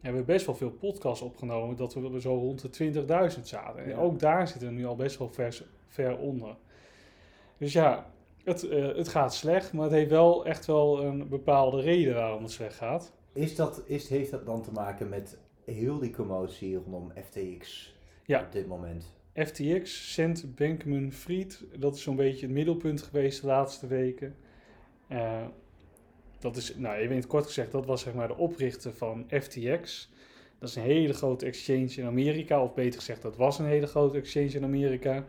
hebben 0.00 0.20
we 0.20 0.26
best 0.32 0.46
wel 0.46 0.54
veel 0.54 0.70
podcasts 0.70 1.22
opgenomen 1.22 1.76
dat 1.76 1.94
we 1.94 2.20
zo 2.20 2.34
rond 2.34 2.60
de 2.60 2.70
20.000 3.36 3.46
zaten. 3.48 3.82
En 3.84 3.88
Ja. 3.90 3.96
ook 3.96 4.18
daar 4.18 4.48
zitten 4.48 4.68
we 4.68 4.74
nu 4.74 4.86
al 4.86 4.96
best 4.96 5.18
wel 5.18 5.32
ver 5.88 6.16
onder. 6.18 6.56
Dus 7.58 7.72
ja, 7.72 8.12
het, 8.44 8.68
eh, 8.68 8.96
het 8.96 9.08
gaat 9.08 9.34
slecht, 9.34 9.72
maar 9.72 9.84
het 9.84 9.92
heeft 9.92 10.10
wel 10.10 10.46
echt 10.46 10.66
wel 10.66 11.02
een 11.02 11.28
bepaalde 11.28 11.80
reden 11.80 12.14
waarom 12.14 12.42
het 12.42 12.52
slecht 12.52 12.76
gaat. 12.76 13.12
Is 13.32 13.54
dat, 13.56 13.82
is, 13.86 14.08
heeft 14.08 14.30
dat 14.30 14.46
dan 14.46 14.62
te 14.62 14.72
maken 14.72 15.08
met 15.08 15.38
heel 15.64 15.98
die 15.98 16.10
commotie 16.12 16.76
rondom 16.76 17.12
FTX 17.28 17.94
Ja. 18.24 18.40
op 18.42 18.52
dit 18.52 18.66
moment? 18.66 19.12
FTX, 19.34 20.12
Cent 20.12 20.54
Bankman 20.54 21.12
Fried, 21.12 21.64
dat 21.78 21.94
is 21.94 22.02
zo'n 22.02 22.16
beetje 22.16 22.46
het 22.46 22.54
middelpunt 22.54 23.02
geweest 23.02 23.40
de 23.40 23.46
laatste 23.46 23.86
weken. 23.86 24.34
Eh, 25.08 25.42
dat 26.38 26.56
is, 26.56 26.76
nou 26.76 26.96
even 26.96 27.10
in 27.10 27.16
het 27.16 27.26
kort 27.26 27.46
gezegd, 27.46 27.72
dat 27.72 27.86
was 27.86 28.02
zeg 28.02 28.14
maar 28.14 28.28
de 28.28 28.36
oprichter 28.36 28.92
van 28.92 29.24
FTX. 29.28 30.10
Dat 30.58 30.68
is 30.68 30.76
een 30.76 30.82
hele 30.82 31.12
grote 31.12 31.46
exchange 31.46 31.92
in 31.96 32.04
Amerika, 32.06 32.62
of 32.62 32.74
beter 32.74 32.98
gezegd, 32.98 33.22
dat 33.22 33.36
was 33.36 33.58
een 33.58 33.66
hele 33.66 33.86
grote 33.86 34.18
exchange 34.18 34.50
in 34.50 34.64
Amerika. 34.64 35.24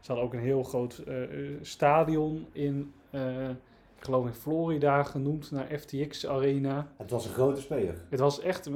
Ze 0.00 0.06
hadden 0.06 0.24
ook 0.24 0.32
een 0.32 0.40
heel 0.40 0.62
groot 0.62 0.98
eh, 0.98 1.22
eh, 1.22 1.56
stadion 1.62 2.46
in, 2.52 2.92
eh, 3.10 3.48
ik 3.98 4.04
geloof 4.06 4.26
in 4.26 4.32
Florida, 4.34 5.02
genoemd 5.02 5.50
naar 5.50 5.78
FTX 5.78 6.26
Arena. 6.26 6.92
Het 6.96 7.10
was 7.10 7.24
een 7.26 7.32
grote 7.32 7.60
speler. 7.60 8.04
Het 8.10 8.20
was 8.20 8.40
echt, 8.40 8.70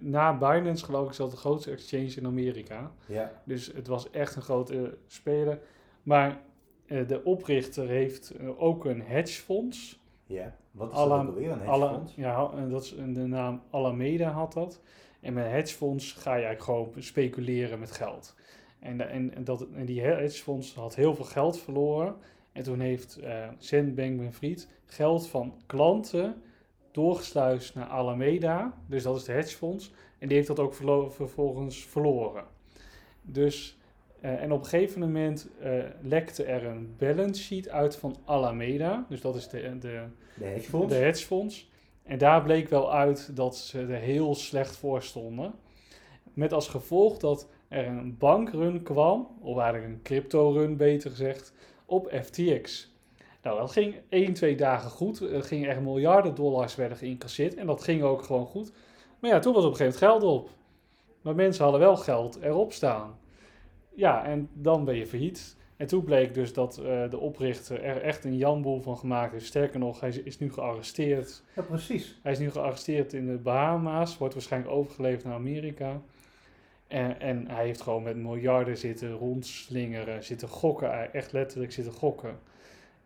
na 0.00 0.36
Binance 0.38 0.84
geloof 0.84 1.04
ik, 1.04 1.10
is 1.10 1.16
dat 1.16 1.30
de 1.30 1.36
grootste 1.36 1.70
exchange 1.70 2.14
in 2.16 2.26
Amerika. 2.26 2.90
Ja, 3.06 3.32
Dus 3.44 3.66
het 3.74 3.86
was 3.86 4.10
echt 4.10 4.36
een 4.36 4.42
grote 4.42 4.98
speler. 5.06 5.58
Maar 6.02 6.40
de 6.86 7.20
oprichter 7.24 7.88
heeft 7.88 8.34
ook 8.58 8.84
een 8.84 9.02
hedgefonds. 9.02 10.00
ja. 10.26 10.54
Wat 10.70 10.90
is 10.90 10.96
Ala- 10.96 11.16
dat 11.16 11.26
ook 11.26 11.34
alweer, 11.34 11.50
een 11.50 11.58
hedgefonds? 11.60 12.14
ja, 12.14 12.50
en 12.56 12.70
dat 12.70 12.82
is 12.82 12.94
de 12.96 13.26
naam 13.26 13.62
Alameda 13.70 14.30
had 14.30 14.52
dat. 14.52 14.80
En 15.20 15.32
met 15.32 15.46
hedgefonds 15.46 16.12
ga 16.12 16.34
je 16.34 16.44
eigenlijk 16.44 16.62
gewoon 16.64 17.02
speculeren 17.02 17.78
met 17.78 17.90
geld. 17.92 18.34
En, 18.82 19.10
en, 19.10 19.34
en 19.34 19.44
dat, 19.44 19.66
en 19.74 19.84
die 19.86 20.00
hedgefonds 20.00 20.74
had 20.74 20.94
heel 20.94 21.14
veel 21.14 21.24
geld 21.24 21.58
verloren. 21.60 22.14
En 22.52 22.62
toen 22.62 22.80
heeft 22.80 23.16
eh 23.16 23.48
Sam 23.58 23.94
Bankman-Fried 23.94 24.68
geld 24.86 25.26
van 25.28 25.54
klanten 25.66 26.42
doorgesluist 26.90 27.74
naar 27.74 27.86
Alameda. 27.86 28.74
Dus 28.88 29.02
dat 29.02 29.16
is 29.16 29.24
de 29.24 29.32
hedgefonds. 29.32 29.92
En 30.18 30.28
die 30.28 30.36
heeft 30.36 30.48
dat 30.48 30.58
ook 30.58 30.74
verlo- 30.74 31.08
vervolgens 31.10 31.84
verloren. 31.84 32.44
Dus, 33.22 33.78
eh, 34.20 34.42
en 34.42 34.52
op 34.52 34.60
een 34.60 34.66
gegeven 34.66 35.00
moment 35.00 35.48
eh, 35.60 35.72
lekte 36.02 36.44
er 36.44 36.64
een 36.64 36.94
balance 36.98 37.42
sheet 37.42 37.68
uit 37.68 37.96
van 37.96 38.16
Alameda. 38.24 39.06
Dus 39.08 39.20
dat 39.20 39.36
is 39.36 39.48
de, 39.48 39.78
de, 39.78 40.02
De 40.34 40.44
hedgefonds? 40.44 40.92
de 40.92 40.98
hedgefonds. 40.98 41.70
En 42.02 42.18
daar 42.18 42.42
bleek 42.42 42.68
wel 42.68 42.92
uit 42.92 43.36
dat 43.36 43.56
ze 43.56 43.80
er 43.80 43.98
heel 44.00 44.34
slecht 44.34 44.76
voor 44.76 45.02
stonden. 45.02 45.54
Met 46.32 46.52
als 46.52 46.68
gevolg 46.68 47.18
dat 47.18 47.48
er 47.72 47.86
een 47.86 48.16
bankrun 48.18 48.82
kwam, 48.82 49.28
of 49.40 49.58
eigenlijk 49.58 49.92
een 49.92 50.02
crypto-run 50.02 50.76
beter 50.76 51.10
gezegd, 51.10 51.54
op 51.86 52.12
FTX. 52.22 52.90
Nou, 53.42 53.58
dat 53.58 53.70
ging 53.70 53.94
1, 54.08 54.32
2 54.32 54.56
dagen 54.56 54.90
goed. 54.90 55.20
Er 55.20 55.42
gingen 55.42 55.68
echt 55.68 55.80
miljarden 55.80 56.34
dollars 56.34 56.74
werden 56.74 56.98
geïncasseerd 56.98 57.54
en 57.54 57.66
dat 57.66 57.82
ging 57.82 58.02
ook 58.02 58.22
gewoon 58.22 58.46
goed. 58.46 58.72
Maar 59.18 59.30
ja, 59.30 59.38
toen 59.38 59.54
was 59.54 59.64
op 59.64 59.70
een 59.70 59.76
gegeven 59.76 60.00
moment 60.00 60.22
geld 60.22 60.32
op. 60.32 60.50
Maar 61.22 61.34
mensen 61.34 61.62
hadden 61.62 61.80
wel 61.80 61.96
geld 61.96 62.38
erop 62.42 62.72
staan. 62.72 63.18
Ja, 63.94 64.24
en 64.24 64.48
dan 64.52 64.84
ben 64.84 64.96
je 64.96 65.06
failliet. 65.06 65.56
En 65.76 65.86
toen 65.86 66.04
bleek 66.04 66.34
dus 66.34 66.52
dat 66.52 66.78
eh, 66.78 67.10
de 67.10 67.18
oprichter 67.18 67.82
er 67.82 68.02
echt 68.02 68.24
een 68.24 68.36
janboel 68.36 68.80
van 68.80 68.98
gemaakt 68.98 69.32
heeft. 69.32 69.46
Sterker 69.46 69.78
nog, 69.78 70.00
hij 70.00 70.08
is, 70.08 70.22
is 70.22 70.38
nu 70.38 70.52
gearresteerd. 70.52 71.42
Ja, 71.56 71.62
precies. 71.62 72.18
Hij 72.22 72.32
is 72.32 72.38
nu 72.38 72.50
gearresteerd 72.50 73.12
in 73.12 73.26
de 73.26 73.38
Bahama's, 73.38 74.18
wordt 74.18 74.34
waarschijnlijk 74.34 74.72
overgeleverd 74.72 75.24
naar 75.24 75.34
Amerika. 75.34 76.00
En, 76.92 77.20
en 77.20 77.48
hij 77.48 77.64
heeft 77.64 77.80
gewoon 77.80 78.02
met 78.02 78.16
miljarden 78.16 78.76
zitten 78.76 79.12
rondslingeren, 79.12 80.24
zitten 80.24 80.48
gokken, 80.48 81.12
echt 81.12 81.32
letterlijk 81.32 81.72
zitten 81.72 81.92
gokken. 81.92 82.38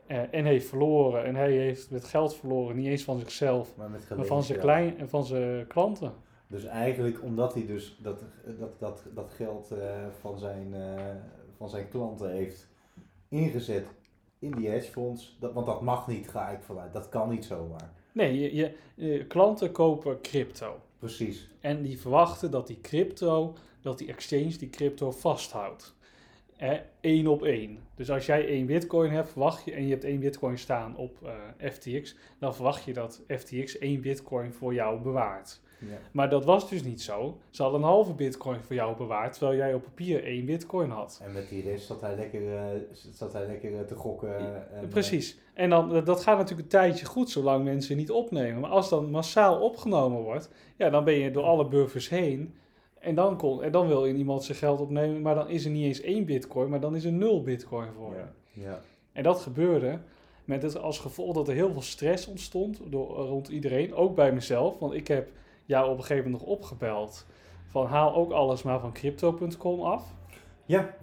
Eh, 0.06 0.34
en 0.34 0.44
heeft 0.44 0.68
verloren. 0.68 1.24
En 1.24 1.34
hij 1.34 1.52
heeft 1.52 1.90
met 1.90 2.04
geld 2.04 2.36
verloren, 2.36 2.76
niet 2.76 2.86
eens 2.86 3.04
van 3.04 3.18
zichzelf, 3.18 3.76
Maar 3.76 3.90
met 3.90 4.08
maar 4.16 4.26
van 4.26 4.42
zijn, 4.42 4.58
klein, 4.58 5.08
van 5.08 5.24
zijn 5.24 5.66
klanten. 5.66 6.12
Dus 6.46 6.64
eigenlijk 6.64 7.22
omdat 7.22 7.54
hij 7.54 7.66
dus 7.66 7.98
dat, 8.02 8.24
dat, 8.58 8.78
dat, 8.78 9.04
dat 9.14 9.30
geld 9.30 9.70
eh, 9.70 10.06
van, 10.20 10.38
zijn, 10.38 10.74
eh, 10.74 11.14
van 11.56 11.68
zijn 11.68 11.88
klanten 11.88 12.30
heeft 12.30 12.68
ingezet 13.28 13.86
in 14.38 14.50
die 14.50 14.68
hedgefonds, 14.68 15.36
dat, 15.40 15.52
want 15.52 15.66
dat 15.66 15.82
mag 15.82 16.06
niet, 16.06 16.28
ga 16.28 16.48
ik 16.48 16.62
vanuit. 16.62 16.92
Dat 16.92 17.08
kan 17.08 17.28
niet 17.28 17.44
zomaar. 17.44 17.92
Nee, 18.12 18.40
je, 18.40 18.54
je, 18.54 18.76
je 18.94 19.26
klanten 19.26 19.72
kopen 19.72 20.20
crypto. 20.20 20.80
Precies. 20.98 21.50
En 21.60 21.82
die 21.82 22.00
verwachten 22.00 22.50
dat 22.50 22.66
die 22.66 22.80
crypto, 22.80 23.54
dat 23.86 23.98
die 23.98 24.08
exchange 24.08 24.56
die 24.56 24.70
crypto 24.70 25.10
vasthoudt. 25.10 25.94
Eén 27.00 27.28
op 27.28 27.42
één. 27.42 27.78
Dus 27.94 28.10
als 28.10 28.26
jij 28.26 28.46
één 28.46 28.66
bitcoin 28.66 29.10
hebt, 29.10 29.30
verwacht 29.30 29.64
je, 29.64 29.72
en 29.72 29.84
je 29.84 29.90
hebt 29.90 30.04
één 30.04 30.20
bitcoin 30.20 30.58
staan 30.58 30.96
op 30.96 31.16
eh, 31.22 31.70
FTX, 31.70 32.16
dan 32.38 32.54
verwacht 32.54 32.84
je 32.84 32.92
dat 32.92 33.22
FTX 33.28 33.78
één 33.78 34.00
bitcoin 34.00 34.52
voor 34.52 34.74
jou 34.74 35.00
bewaart. 35.00 35.60
Ja. 35.78 35.98
Maar 36.12 36.30
dat 36.30 36.44
was 36.44 36.68
dus 36.70 36.82
niet 36.82 37.02
zo. 37.02 37.38
Ze 37.50 37.62
hadden 37.62 37.80
een 37.80 37.86
halve 37.86 38.14
bitcoin 38.14 38.62
voor 38.62 38.74
jou 38.74 38.96
bewaard, 38.96 39.32
terwijl 39.32 39.58
jij 39.58 39.74
op 39.74 39.82
papier 39.82 40.24
één 40.24 40.44
bitcoin 40.44 40.90
had. 40.90 41.20
En 41.24 41.32
met 41.32 41.48
die 41.48 41.62
rest 41.62 41.86
zat 41.86 42.00
hij 42.00 42.16
lekker, 42.16 42.56
eh, 42.56 42.64
zat 43.12 43.32
hij 43.32 43.46
lekker 43.46 43.78
eh, 43.78 43.80
te 43.84 43.94
gokken. 43.94 44.36
en, 44.72 44.88
Precies. 44.88 45.38
En 45.54 45.70
dan, 45.70 46.04
dat 46.04 46.22
gaat 46.22 46.36
natuurlijk 46.36 46.62
een 46.62 46.78
tijdje 46.80 47.06
goed, 47.06 47.30
zolang 47.30 47.64
mensen 47.64 47.96
niet 47.96 48.10
opnemen. 48.10 48.60
Maar 48.60 48.70
als 48.70 48.88
dan 48.88 49.10
massaal 49.10 49.60
opgenomen 49.60 50.22
wordt, 50.22 50.50
ja, 50.76 50.90
dan 50.90 51.04
ben 51.04 51.14
je 51.14 51.30
door 51.30 51.44
alle 51.44 51.68
buffers 51.68 52.08
heen. 52.08 52.54
En 53.06 53.14
dan, 53.14 53.36
kon, 53.36 53.62
en 53.62 53.72
dan 53.72 53.88
wil 53.88 54.06
iemand 54.06 54.44
zijn 54.44 54.58
geld 54.58 54.80
opnemen, 54.80 55.22
maar 55.22 55.34
dan 55.34 55.48
is 55.48 55.64
er 55.64 55.70
niet 55.70 55.84
eens 55.84 56.00
één 56.00 56.24
bitcoin, 56.24 56.70
maar 56.70 56.80
dan 56.80 56.96
is 56.96 57.04
er 57.04 57.12
nul 57.12 57.42
bitcoin 57.42 57.88
voor 57.96 58.14
je. 58.14 58.24
ja. 58.60 58.68
ja. 58.68 58.80
En 59.12 59.22
dat 59.22 59.40
gebeurde 59.40 59.98
met 60.44 60.62
het 60.62 60.78
als 60.78 60.98
gevolg 60.98 61.34
dat 61.34 61.48
er 61.48 61.54
heel 61.54 61.72
veel 61.72 61.82
stress 61.82 62.26
ontstond 62.26 62.80
door, 62.88 63.08
rond 63.08 63.48
iedereen, 63.48 63.94
ook 63.94 64.14
bij 64.14 64.32
mezelf. 64.32 64.78
Want 64.78 64.94
ik 64.94 65.08
heb 65.08 65.28
jou 65.64 65.90
op 65.90 65.96
een 65.98 66.04
gegeven 66.04 66.30
moment 66.30 66.42
nog 66.42 66.52
opgebeld 66.52 67.26
van 67.66 67.86
haal 67.86 68.14
ook 68.14 68.32
alles 68.32 68.62
maar 68.62 68.80
van 68.80 68.92
crypto.com 68.92 69.80
af. 69.80 70.12
Ja, 70.66 70.94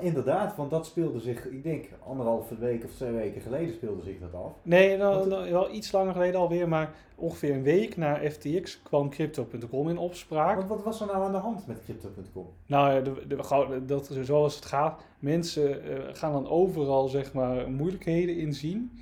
inderdaad, 0.00 0.56
want 0.56 0.70
dat 0.70 0.86
speelde 0.86 1.20
zich, 1.20 1.46
ik 1.46 1.62
denk 1.62 1.88
anderhalve 2.06 2.58
week 2.58 2.84
of 2.84 2.90
twee 2.90 3.10
weken 3.12 3.40
geleden 3.40 3.74
speelde 3.74 4.02
zich 4.02 4.18
dat 4.20 4.34
af. 4.34 4.52
Nee, 4.62 4.96
nou, 4.96 5.28
nou, 5.28 5.50
wel 5.50 5.72
iets 5.74 5.92
langer 5.92 6.12
geleden 6.12 6.40
alweer, 6.40 6.68
maar 6.68 6.92
ongeveer 7.14 7.54
een 7.54 7.62
week 7.62 7.96
na 7.96 8.30
FTX 8.30 8.82
kwam 8.82 9.10
crypto.com 9.10 9.88
in 9.88 9.98
opspraak. 9.98 10.56
Want 10.56 10.68
wat 10.68 10.82
was 10.84 11.00
er 11.00 11.06
nou 11.06 11.24
aan 11.24 11.32
de 11.32 11.38
hand 11.38 11.66
met 11.66 11.80
crypto.com? 11.84 12.46
Nou, 12.66 12.92
ja, 12.94 13.00
de, 13.00 13.26
de, 13.26 13.42
gauw- 13.42 13.84
dat, 13.84 14.10
zoals 14.22 14.54
het 14.54 14.64
gaat, 14.64 15.02
mensen 15.18 15.82
eh, 15.84 15.98
gaan 16.12 16.32
dan 16.32 16.48
overal 16.48 17.08
zeg 17.08 17.32
maar 17.32 17.70
moeilijkheden 17.70 18.36
inzien. 18.36 18.92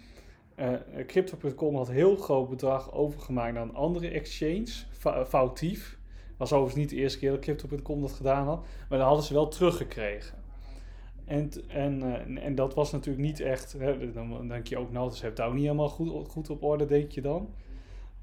Eh 0.54 0.72
Crypto.com 1.06 1.76
had 1.76 1.88
heel 1.90 2.16
groot 2.16 2.48
bedrag 2.48 2.92
overgemaakt 2.92 3.54
naar 3.54 3.62
een 3.62 3.74
andere 3.74 4.08
exchange, 4.08 4.66
fa- 4.92 5.26
foutief. 5.26 5.97
Was 6.38 6.52
overigens 6.52 6.80
niet 6.80 6.90
de 6.90 6.96
eerste 6.96 7.18
keer 7.18 7.30
dat 7.30 7.40
Crypto.com 7.40 8.00
dat 8.00 8.12
gedaan 8.12 8.46
had, 8.46 8.66
maar 8.88 8.98
dan 8.98 9.06
hadden 9.06 9.24
ze 9.24 9.34
wel 9.34 9.48
teruggekregen. 9.48 10.38
En, 11.24 11.50
en, 11.68 12.02
eh, 12.02 12.44
en, 12.44 12.54
dat 12.54 12.74
was 12.74 12.92
natuurlijk 12.92 13.26
niet 13.26 13.40
echt, 13.40 13.72
hè, 13.72 14.12
dan 14.12 14.48
denk 14.48 14.66
je 14.66 14.78
ook, 14.78 14.92
nou, 14.92 15.10
ze 15.10 15.22
hebben 15.22 15.40
het 15.40 15.48
ook 15.48 15.54
niet 15.54 15.64
helemaal 15.64 15.88
goed, 15.88 16.28
goed 16.28 16.50
op 16.50 16.62
orde, 16.62 16.84
denk 16.84 17.10
je 17.10 17.20
dan. 17.20 17.54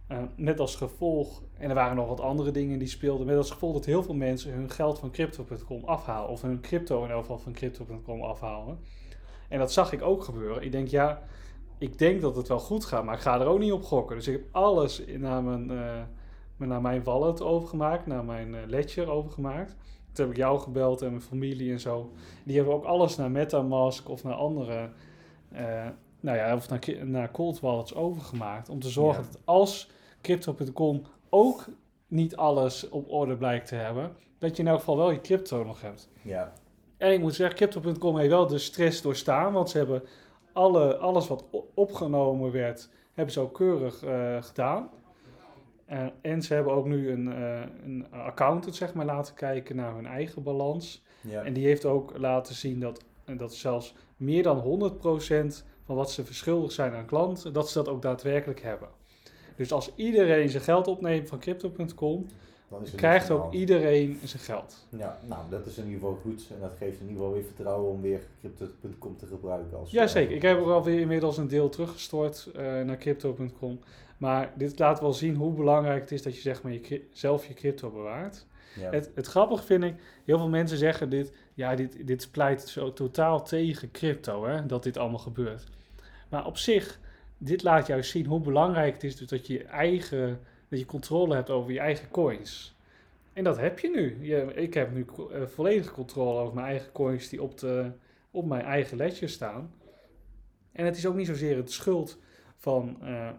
Eh, 0.07 0.23
net 0.35 0.59
als 0.59 0.75
gevolg, 0.75 1.43
en 1.53 1.69
er 1.69 1.75
waren 1.75 1.95
nog 1.95 2.07
wat 2.07 2.19
andere 2.19 2.51
dingen 2.51 2.79
die 2.79 2.87
speelden, 2.87 3.25
met 3.25 3.37
als 3.37 3.51
gevolg 3.51 3.73
dat 3.73 3.85
heel 3.85 4.03
veel 4.03 4.13
mensen 4.13 4.53
hun 4.53 4.69
geld 4.69 4.99
van 4.99 5.11
crypto.com 5.11 5.83
afhalen, 5.83 6.29
of 6.29 6.41
hun 6.41 6.61
crypto 6.61 7.03
in 7.03 7.09
elk 7.09 7.21
geval 7.21 7.39
van 7.39 7.53
crypto.com 7.53 8.21
afhalen. 8.21 8.79
En 9.49 9.59
dat 9.59 9.71
zag 9.71 9.91
ik 9.91 10.01
ook 10.01 10.23
gebeuren. 10.23 10.63
Ik 10.63 10.71
denk, 10.71 10.87
ja, 10.87 11.23
ik 11.77 11.97
denk 11.97 12.21
dat 12.21 12.35
het 12.35 12.47
wel 12.47 12.59
goed 12.59 12.85
gaat, 12.85 13.03
maar 13.03 13.15
ik 13.15 13.21
ga 13.21 13.39
er 13.39 13.47
ook 13.47 13.59
niet 13.59 13.71
op 13.71 13.83
gokken. 13.83 14.15
Dus 14.15 14.27
ik 14.27 14.33
heb 14.33 14.45
alles 14.51 15.03
naar 15.17 15.43
mijn, 15.43 15.71
naar 16.57 16.81
mijn 16.81 17.03
wallet 17.03 17.41
overgemaakt, 17.41 18.05
naar 18.05 18.25
mijn 18.25 18.55
eh, 18.55 18.61
ledger 18.67 19.09
overgemaakt. 19.09 19.75
Toen 20.11 20.25
heb 20.25 20.33
ik 20.33 20.39
jou 20.41 20.59
gebeld 20.59 21.01
en 21.01 21.09
mijn 21.09 21.21
familie 21.21 21.71
en 21.71 21.79
zo. 21.79 22.11
Die 22.43 22.55
hebben 22.55 22.73
ook 22.73 22.83
alles 22.83 23.15
naar 23.15 23.31
Metamask 23.31 24.09
of 24.09 24.23
naar 24.23 24.33
andere, 24.33 24.89
eh, 25.51 25.87
nou 26.19 26.37
ja, 26.37 26.55
of 26.55 26.69
naar, 26.69 26.81
naar 27.03 27.31
cold 27.31 27.59
wallets 27.59 27.95
overgemaakt. 27.95 28.69
Om 28.69 28.79
te 28.79 28.89
zorgen 28.89 29.23
Ja. 29.23 29.29
dat 29.31 29.41
als 29.45 29.89
Crypto.com 30.21 31.01
ook 31.29 31.65
niet 32.07 32.35
alles 32.35 32.89
op 32.89 33.11
orde 33.11 33.37
blijkt 33.37 33.67
te 33.67 33.75
hebben, 33.75 34.15
dat 34.39 34.55
je 34.55 34.63
in 34.63 34.69
elk 34.69 34.79
geval 34.79 34.97
wel 34.97 35.11
je 35.11 35.21
crypto 35.21 35.63
nog 35.63 35.81
hebt. 35.81 36.09
Ja, 36.21 36.53
En 36.97 37.11
ik 37.13 37.19
moet 37.19 37.35
zeggen, 37.35 37.55
Crypto.com 37.55 38.17
heeft 38.17 38.29
wel 38.29 38.47
de 38.47 38.57
stress 38.57 39.01
doorstaan, 39.01 39.53
want 39.53 39.69
ze 39.69 39.77
hebben 39.77 40.03
alle, 40.53 40.97
alles 40.97 41.27
wat 41.27 41.45
opgenomen 41.73 42.51
werd, 42.51 42.89
hebben 43.13 43.33
ze 43.33 43.39
ook 43.39 43.53
keurig 43.53 44.03
eh, 44.03 44.43
gedaan. 44.43 44.89
Eh, 45.85 46.05
en 46.21 46.41
ze 46.41 46.53
hebben 46.53 46.73
ook 46.73 46.85
nu 46.85 47.11
een, 47.11 47.33
eh, 47.33 47.61
een 47.83 48.05
accountant 48.11 48.75
zeg 48.75 48.93
maar, 48.93 49.05
laten 49.05 49.33
kijken 49.33 49.75
naar 49.75 49.95
hun 49.95 50.05
eigen 50.05 50.43
balans. 50.43 51.03
ja. 51.21 51.43
En 51.43 51.53
die 51.53 51.65
heeft 51.65 51.85
ook 51.85 52.17
laten 52.17 52.55
zien 52.55 52.79
dat, 52.79 53.03
dat 53.37 53.53
zelfs 53.53 53.95
meer 54.17 54.43
dan 54.43 54.57
100% 54.57 55.65
van 55.85 55.95
wat 55.95 56.11
ze 56.11 56.25
verschuldigd 56.25 56.73
zijn 56.73 56.93
aan 56.93 57.05
klanten, 57.05 57.53
dat 57.53 57.69
ze 57.69 57.77
dat 57.77 57.87
ook 57.87 58.01
daadwerkelijk 58.01 58.61
hebben. 58.61 58.89
Dus 59.55 59.71
als 59.71 59.91
iedereen 59.95 60.49
zijn 60.49 60.63
geld 60.63 60.87
opneemt 60.87 61.27
van 61.27 61.39
Crypto.com, 61.39 62.25
krijgt 62.95 63.31
ook 63.31 63.53
iedereen 63.53 64.19
zijn 64.23 64.41
geld. 64.41 64.87
Ja, 64.89 65.19
nou, 65.27 65.41
dat 65.49 65.65
is 65.65 65.77
in 65.77 65.83
ieder 65.83 65.99
geval 65.99 66.19
goed. 66.21 66.47
En 66.53 66.59
dat 66.61 66.71
geeft 66.77 66.99
in 66.99 67.07
ieder 67.07 67.15
geval 67.15 67.33
weer 67.33 67.43
vertrouwen 67.43 67.91
om 67.91 68.01
weer 68.01 68.21
crypto.com 68.39 69.17
te 69.17 69.25
gebruiken. 69.25 69.77
Als, 69.77 69.91
Ja, 69.91 70.07
zeker. 70.07 70.35
Ik 70.35 70.41
heb 70.41 70.59
er 70.59 70.71
alweer 70.71 70.99
inmiddels 70.99 71.37
een 71.37 71.47
deel 71.47 71.69
teruggestort 71.69 72.49
eh, 72.55 72.63
naar 72.63 72.97
crypto.com. 72.97 73.79
Maar 74.17 74.53
dit 74.55 74.79
laat 74.79 74.99
wel 74.99 75.13
zien 75.13 75.35
hoe 75.35 75.53
belangrijk 75.53 76.01
het 76.01 76.11
is 76.11 76.21
dat 76.21 76.35
je 76.35 76.41
zeg 76.41 76.61
maar, 76.61 76.71
je, 76.71 77.07
zelf 77.11 77.45
je 77.45 77.53
crypto 77.53 77.89
bewaart. 77.89 78.45
Ja. 78.79 78.91
Het, 78.91 79.11
het 79.15 79.27
grappige 79.27 79.63
vind 79.63 79.83
ik, 79.83 79.95
heel 80.25 80.37
veel 80.37 80.49
mensen 80.49 80.77
zeggen 80.77 81.09
dit, 81.09 81.33
ja, 81.53 81.75
dit, 81.75 82.07
dit 82.07 82.27
pleit 82.31 82.61
zo 82.61 82.93
totaal 82.93 83.43
tegen 83.43 83.91
crypto, 83.91 84.45
hè, 84.45 84.65
dat 84.65 84.83
dit 84.83 84.97
allemaal 84.97 85.19
gebeurt. 85.19 85.63
Maar 86.29 86.45
op 86.45 86.57
zich, 86.57 86.99
dit 87.37 87.63
laat 87.63 87.87
juist 87.87 88.11
zien 88.11 88.25
hoe 88.25 88.39
belangrijk 88.39 88.93
het 88.93 89.03
is 89.03 89.15
dus 89.15 89.27
dat 89.27 89.47
je 89.47 89.63
eigen, 89.63 90.39
dat 90.69 90.79
je 90.79 90.85
controle 90.85 91.35
hebt 91.35 91.49
over 91.49 91.71
je 91.71 91.79
eigen 91.79 92.09
coins. 92.09 92.75
En 93.33 93.43
dat 93.43 93.57
heb 93.57 93.79
je 93.79 93.89
nu. 93.89 94.17
Je, 94.21 94.53
ik 94.53 94.73
heb 94.73 94.91
nu 94.91 95.05
eh, 95.31 95.41
volledige 95.45 95.91
controle 95.91 96.39
over 96.39 96.55
mijn 96.55 96.67
eigen 96.67 96.91
coins 96.91 97.29
die 97.29 97.41
op, 97.41 97.57
de, 97.59 97.91
op 98.31 98.45
mijn 98.45 98.63
eigen 98.63 98.97
ledger 98.97 99.29
staan. 99.29 99.73
En 100.71 100.85
het 100.85 100.97
is 100.97 101.05
ook 101.05 101.15
niet 101.15 101.27
zozeer 101.27 101.57
het 101.57 101.71
schuld 101.71 102.19
van, 102.55 102.97
eh, 103.01 103.29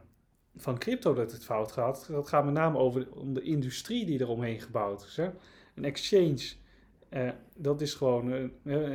van 0.57 0.79
crypto 0.79 1.15
dat 1.15 1.33
het 1.33 1.45
fout 1.45 1.73
gaat. 1.73 2.09
Dat 2.11 2.29
gaat 2.29 2.45
met 2.45 2.55
name 2.55 2.79
over 2.79 3.07
om 3.15 3.35
de 3.35 3.43
industrie 3.43 4.05
die 4.07 4.21
eromheen 4.21 4.61
gebouwd 4.61 5.05
is. 5.05 5.17
Hè. 5.17 5.29
Een 5.75 5.85
exchange, 5.85 6.43
eh, 7.09 7.29
dat 7.57 7.81
is 7.81 7.95
gewoon... 7.95 8.33
eh, 8.33 8.45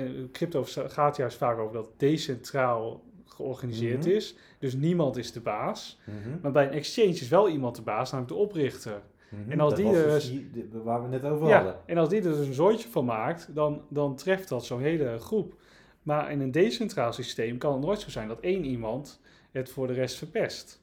eh, 0.05 0.09
crypto 0.31 0.63
gaat 0.67 1.15
juist 1.17 1.37
vaak 1.37 1.57
over 1.57 1.73
dat 1.73 1.89
decentraal 1.97 3.03
georganiseerd 3.25 4.05
Mhm. 4.05 4.15
is. 4.15 4.35
Dus 4.59 4.73
niemand 4.73 5.17
is 5.17 5.31
de 5.31 5.39
baas. 5.41 5.99
Mhm. 6.05 6.39
Maar 6.41 6.51
bij 6.51 6.65
een 6.67 6.73
exchange 6.73 7.07
is 7.09 7.27
wel 7.27 7.49
iemand 7.49 7.75
de 7.75 7.81
baas, 7.81 8.11
namelijk 8.11 8.35
de 8.35 8.41
oprichter. 8.41 9.01
Mhm. 9.29 9.51
en 9.51 9.59
als 9.59 9.73
Dat 9.75 9.79
die 9.85 9.95
er 9.95 10.09
dus 10.09 10.29
die- 10.29 10.69
waar 10.83 11.01
we 11.01 11.07
net 11.07 11.23
over 11.23 11.47
Ja, 11.47 11.55
hadden. 11.55 11.75
en 11.85 11.97
als 11.97 12.09
die 12.09 12.21
er 12.21 12.31
dus 12.37 12.47
een 12.47 12.53
zooitje 12.53 12.89
van 12.89 13.05
maakt, 13.05 13.55
dan, 13.55 13.81
dan 13.89 14.15
treft 14.15 14.49
dat 14.49 14.65
zo'n 14.65 14.81
hele 14.81 15.17
groep. 15.19 15.55
Maar 16.03 16.31
in 16.31 16.39
een 16.41 16.51
decentraal 16.51 17.13
systeem 17.13 17.57
kan 17.57 17.71
het 17.73 17.81
nooit 17.81 17.99
zo 17.99 18.09
zijn 18.09 18.27
dat 18.27 18.39
één 18.39 18.65
iemand 18.65 19.21
het 19.51 19.69
voor 19.71 19.87
de 19.87 19.93
rest 19.93 20.17
verpest. 20.17 20.80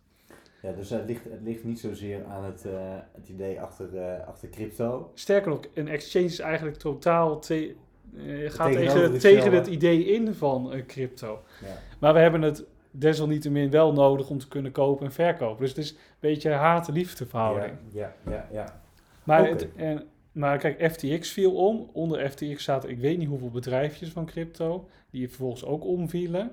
Ja, 0.63 0.73
dus 0.73 0.91
het 0.91 1.07
ligt, 1.07 1.25
het 1.25 1.43
ligt 1.43 1.65
niet 1.65 1.81
zozeer 1.81 2.25
aan 2.25 2.45
het, 2.45 2.65
eh, 2.65 2.73
het 3.13 3.29
idee 3.29 3.61
achter, 3.61 3.97
eh, 3.97 4.27
achter 4.27 4.49
crypto. 4.49 5.11
Sterker 5.15 5.51
nog, 5.51 5.61
een 5.75 5.89
exchange 5.89 6.25
is 6.25 6.39
eigenlijk 6.39 6.77
totaal 6.77 7.39
te, 7.39 7.55
eh, 7.55 7.71
gaat 8.17 8.27
tegen, 8.27 8.51
Tegenovergestelde. 8.51 9.19
tegen 9.19 9.53
het 9.53 9.67
idee 9.67 10.05
in 10.05 10.35
van 10.35 10.83
crypto. 10.87 11.43
Ja. 11.61 11.77
Maar 11.99 12.15
we 12.15 12.21
hebben 12.21 12.43
het 12.43 12.65
desalniettemin 12.91 13.71
wel 13.71 13.93
nodig 13.93 14.31
om 14.31 14.39
te 14.39 14.49
kunnen 14.49 14.73
kopen 14.73 15.07
en 15.07 15.13
verkopen. 15.13 15.61
Dus 15.61 15.69
het 15.69 15.79
is 15.79 15.91
een 15.91 15.97
beetje 16.21 16.51
haat-liefde 16.51 17.27
verhouding. 17.27 17.73
Ja, 17.93 18.15
ja, 18.25 18.33
ja, 18.33 18.49
ja. 18.53 18.81
Maar, 19.25 19.49
het, 19.49 19.69
en, 19.77 20.05
maar 20.33 20.59
kijk, 20.59 20.93
FTX 20.93 21.31
viel 21.31 21.55
om. 21.55 21.91
Onder 21.93 22.31
FTX 22.31 22.65
zaten 22.65 22.91
ik 22.91 22.99
weet 22.99 23.19
niet 23.19 23.29
hoeveel 23.29 23.51
bedrijfjes 23.51 24.11
van 24.11 24.27
crypto, 24.27 24.89
die 25.11 25.29
vervolgens 25.29 25.65
ook 25.65 25.85
omvielen. 25.85 26.53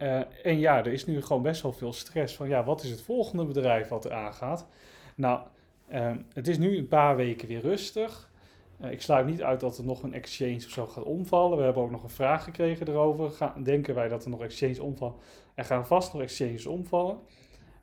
Eh, 0.00 0.20
en 0.42 0.58
ja, 0.58 0.78
er 0.78 0.92
is 0.92 1.06
nu 1.06 1.22
gewoon 1.22 1.42
best 1.42 1.62
wel 1.62 1.72
veel 1.72 1.92
stress 1.92 2.36
van, 2.36 2.48
ja, 2.48 2.64
wat 2.64 2.82
is 2.82 2.90
het 2.90 3.02
volgende 3.02 3.44
bedrijf 3.44 3.88
wat 3.88 4.04
er 4.04 4.12
aangaat? 4.12 4.66
Nou, 5.14 5.40
ehm, 5.88 6.18
het 6.32 6.48
is 6.48 6.58
nu 6.58 6.78
een 6.78 6.88
paar 6.88 7.16
weken 7.16 7.48
weer 7.48 7.60
rustig. 7.60 8.30
Eh, 8.80 8.90
ik 8.90 9.02
sluit 9.02 9.26
niet 9.26 9.42
uit 9.42 9.60
dat 9.60 9.78
er 9.78 9.84
nog 9.84 10.02
een 10.02 10.14
exchange 10.14 10.56
of 10.56 10.70
zo 10.70 10.86
gaat 10.86 11.04
omvallen. 11.04 11.58
We 11.58 11.64
hebben 11.64 11.82
ook 11.82 11.90
nog 11.90 12.02
een 12.02 12.10
vraag 12.10 12.44
gekregen 12.44 12.88
erover. 12.88 13.52
Denken 13.62 13.94
wij 13.94 14.08
dat 14.08 14.24
er 14.24 14.30
nog 14.30 14.40
exchanges 14.40 14.78
omvallen? 14.78 15.14
Er 15.54 15.64
gaan 15.64 15.86
vast 15.86 16.12
nog 16.12 16.22
exchanges 16.22 16.66
omvallen. 16.66 17.18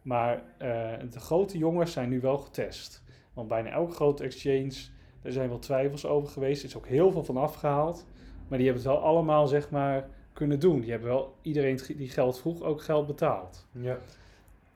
Maar 0.02 0.44
eh, 0.58 0.94
de 1.10 1.20
grote 1.20 1.58
jongens 1.58 1.92
zijn 1.92 2.10
nu 2.10 2.20
wel 2.20 2.38
getest. 2.38 3.04
Want 3.34 3.48
bijna 3.48 3.70
elke 3.70 3.94
grote 3.94 4.24
exchange, 4.24 4.74
er 5.22 5.32
zijn 5.32 5.50
wel 5.50 5.60
twijfels 5.60 6.06
over 6.06 6.30
geweest. 6.30 6.62
Er 6.62 6.70
is 6.70 6.78
ook 6.78 6.88
heel 6.88 7.12
veel 7.12 7.24
van 7.24 7.38
afgehaald. 7.38 8.06
Maar 8.48 8.58
die 8.58 8.68
hebben 8.68 8.86
het 8.86 8.94
wel 8.94 9.04
allemaal, 9.04 9.48
zeg 9.48 9.70
maar, 9.70 10.10
kunnen 10.38 10.60
doen. 10.60 10.80
Die 10.82 10.92
hebben 10.92 11.10
wel, 11.10 11.36
iedereen 11.42 11.80
die 11.98 12.10
geld 12.10 12.40
vroeg, 12.40 12.62
ook 12.62 12.82
geld 12.82 13.08
betaald. 13.08 13.66
Ja. 13.72 13.98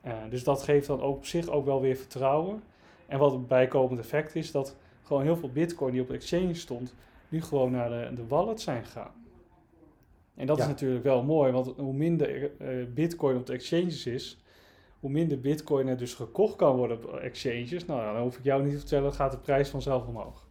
Uh, 0.06 0.12
dus 0.30 0.44
dat 0.44 0.62
geeft 0.62 0.86
dan 0.86 1.00
ook 1.00 1.16
op 1.16 1.26
zich 1.26 1.48
ook 1.48 1.64
wel 1.64 1.80
weer 1.80 1.96
vertrouwen. 1.96 2.62
En 3.06 3.18
wat 3.18 3.32
een 3.32 3.46
bijkomend 3.46 4.00
effect 4.00 4.34
is, 4.34 4.50
dat 4.50 4.76
gewoon 5.02 5.22
heel 5.22 5.36
veel 5.36 5.50
bitcoin 5.52 5.92
die 5.92 6.00
op 6.00 6.08
de 6.08 6.14
exchange 6.14 6.54
stond, 6.54 6.94
nu 7.28 7.42
gewoon 7.42 7.70
naar 7.70 7.88
de, 7.88 8.14
de 8.14 8.26
wallet 8.26 8.60
zijn 8.60 8.84
gegaan. 8.84 9.12
En 10.34 10.46
dat 10.46 10.56
Ja. 10.56 10.62
is 10.62 10.68
natuurlijk 10.68 11.04
wel 11.04 11.22
mooi, 11.22 11.52
want 11.52 11.66
hoe 11.76 11.92
minder 11.94 12.50
eh, 12.60 12.86
bitcoin 12.94 13.36
op 13.36 13.46
de 13.46 13.52
exchanges 13.52 14.06
is, 14.06 14.42
hoe 15.00 15.10
minder 15.10 15.40
bitcoin 15.40 15.88
er 15.88 15.96
dus 15.96 16.14
gekocht 16.14 16.56
kan 16.56 16.76
worden 16.76 16.96
op 16.96 17.14
exchanges. 17.16 17.84
Nou, 17.86 18.12
dan 18.14 18.22
hoef 18.22 18.38
ik 18.38 18.44
jou 18.44 18.62
niet 18.62 18.72
te 18.72 18.78
vertellen, 18.78 19.12
gaat 19.12 19.32
de 19.32 19.38
prijs 19.38 19.68
vanzelf 19.68 20.06
omhoog. 20.06 20.46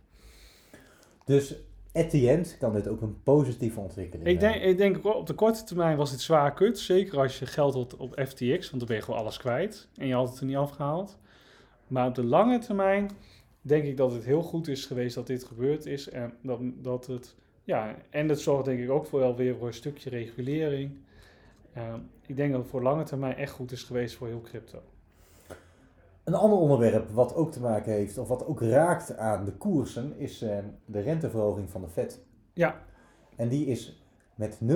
Dus 1.25 1.56
at 1.93 2.10
the 2.10 2.29
end 2.29 2.57
kan 2.60 2.74
dit 2.74 2.88
ook 2.88 3.01
een 3.01 3.24
positieve 3.24 3.79
ontwikkeling 3.79 4.27
Ik 4.27 4.39
denk, 4.39 4.63
ik 4.63 4.77
denk 4.77 5.05
op 5.05 5.27
de 5.27 5.33
korte 5.33 5.63
termijn 5.63 5.98
was 5.98 6.12
het 6.12 6.21
zwaar 6.21 6.53
kut. 6.53 6.79
Zeker 6.79 7.19
als 7.19 7.39
je 7.39 7.45
geld 7.45 7.74
had 7.74 7.98
op 7.98 8.21
FTX, 8.27 8.69
want 8.69 8.79
dan 8.79 8.88
ben 8.88 8.95
je 8.95 9.01
gewoon 9.01 9.19
alles 9.19 9.38
kwijt. 9.38 9.88
En 9.95 10.07
je 10.07 10.13
had 10.13 10.29
het 10.29 10.39
er 10.39 10.45
niet 10.45 10.55
afgehaald. 10.55 11.19
Maar 11.88 12.07
op 12.07 12.15
de 12.15 12.24
lange 12.24 12.57
termijn 12.57 13.12
denk 13.62 13.83
ik 13.83 13.98
dat 13.98 14.12
het 14.12 14.25
heel 14.25 14.41
goed 14.41 14.67
is 14.67 14.86
geweest 14.86 15.15
dat 15.15 15.27
dit 15.27 15.43
gebeurd 15.43 15.86
is. 15.86 16.10
En 16.10 16.33
dat, 16.41 16.60
dat 16.75 17.07
het, 17.07 17.36
ja, 17.63 17.95
en 18.10 18.29
het 18.29 18.39
zorgt 18.39 18.65
denk 18.65 18.79
ik 18.79 18.89
ook 18.89 19.05
voor 19.05 19.19
wel 19.19 19.36
weer 19.36 19.55
voor 19.57 19.67
een 19.67 19.74
stukje 19.74 20.10
regulering. 20.10 20.91
Ehm, 21.74 22.00
ik 22.25 22.36
denk 22.36 22.51
dat 22.51 22.62
het 22.62 22.69
voor 22.69 22.81
lange 22.81 23.03
termijn 23.03 23.36
echt 23.36 23.51
goed 23.51 23.71
is 23.71 23.83
geweest 23.83 24.15
voor 24.15 24.27
heel 24.27 24.41
crypto. 24.41 24.81
Een 26.31 26.38
ander 26.38 26.59
onderwerp 26.59 27.09
wat 27.09 27.35
ook 27.35 27.51
te 27.51 27.59
maken 27.59 27.91
heeft, 27.91 28.17
of 28.17 28.27
wat 28.27 28.45
ook 28.45 28.61
raakt 28.61 29.17
aan 29.17 29.45
de 29.45 29.51
koersen, 29.51 30.17
is 30.17 30.41
eh, 30.41 30.57
de 30.85 31.00
renteverhoging 31.00 31.69
van 31.69 31.81
de 31.81 31.88
Fed. 31.88 32.23
Ja, 32.53 32.81
En 33.35 33.50
die 33.50 33.65
is 33.65 34.03
met 34.35 34.59
0,5% 34.63 34.67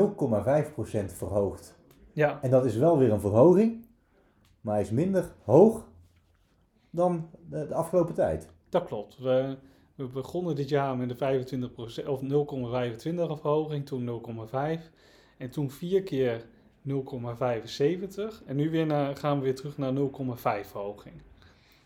verhoogd. 1.06 1.76
ja, 2.14 2.42
En 2.42 2.50
dat 2.50 2.66
is 2.66 2.76
wel 2.76 2.98
weer 2.98 3.12
een 3.12 3.20
verhoging, 3.20 3.86
maar 4.62 4.74
hij 4.74 4.84
is 4.84 4.90
minder 4.90 5.34
hoog 5.44 5.88
dan 6.90 7.30
de, 7.50 7.68
de 7.68 7.74
afgelopen 7.74 8.14
tijd. 8.14 8.50
dat 8.70 8.86
klopt. 8.86 9.18
We, 9.18 9.58
we 9.96 10.08
begonnen 10.08 10.56
dit 10.56 10.70
jaar 10.70 10.98
met 10.98 11.20
de 11.20 11.46
25% 12.04 12.08
of 12.08 12.22
0,25 12.22 12.28
verhoging, 13.42 13.86
toen 13.86 14.22
0,5 14.80 14.90
en 15.38 15.50
toen 15.50 15.72
vier 15.72 16.04
keer 16.04 16.46
0,75 16.88 16.94
en 18.46 18.56
nu 18.56 18.70
weer 18.70 18.86
naar, 18.86 19.16
gaan 19.16 19.38
we 19.38 19.44
weer 19.44 19.56
terug 19.56 19.78
naar 19.78 19.94
0,5 19.94 20.70
verhoging. 20.70 21.16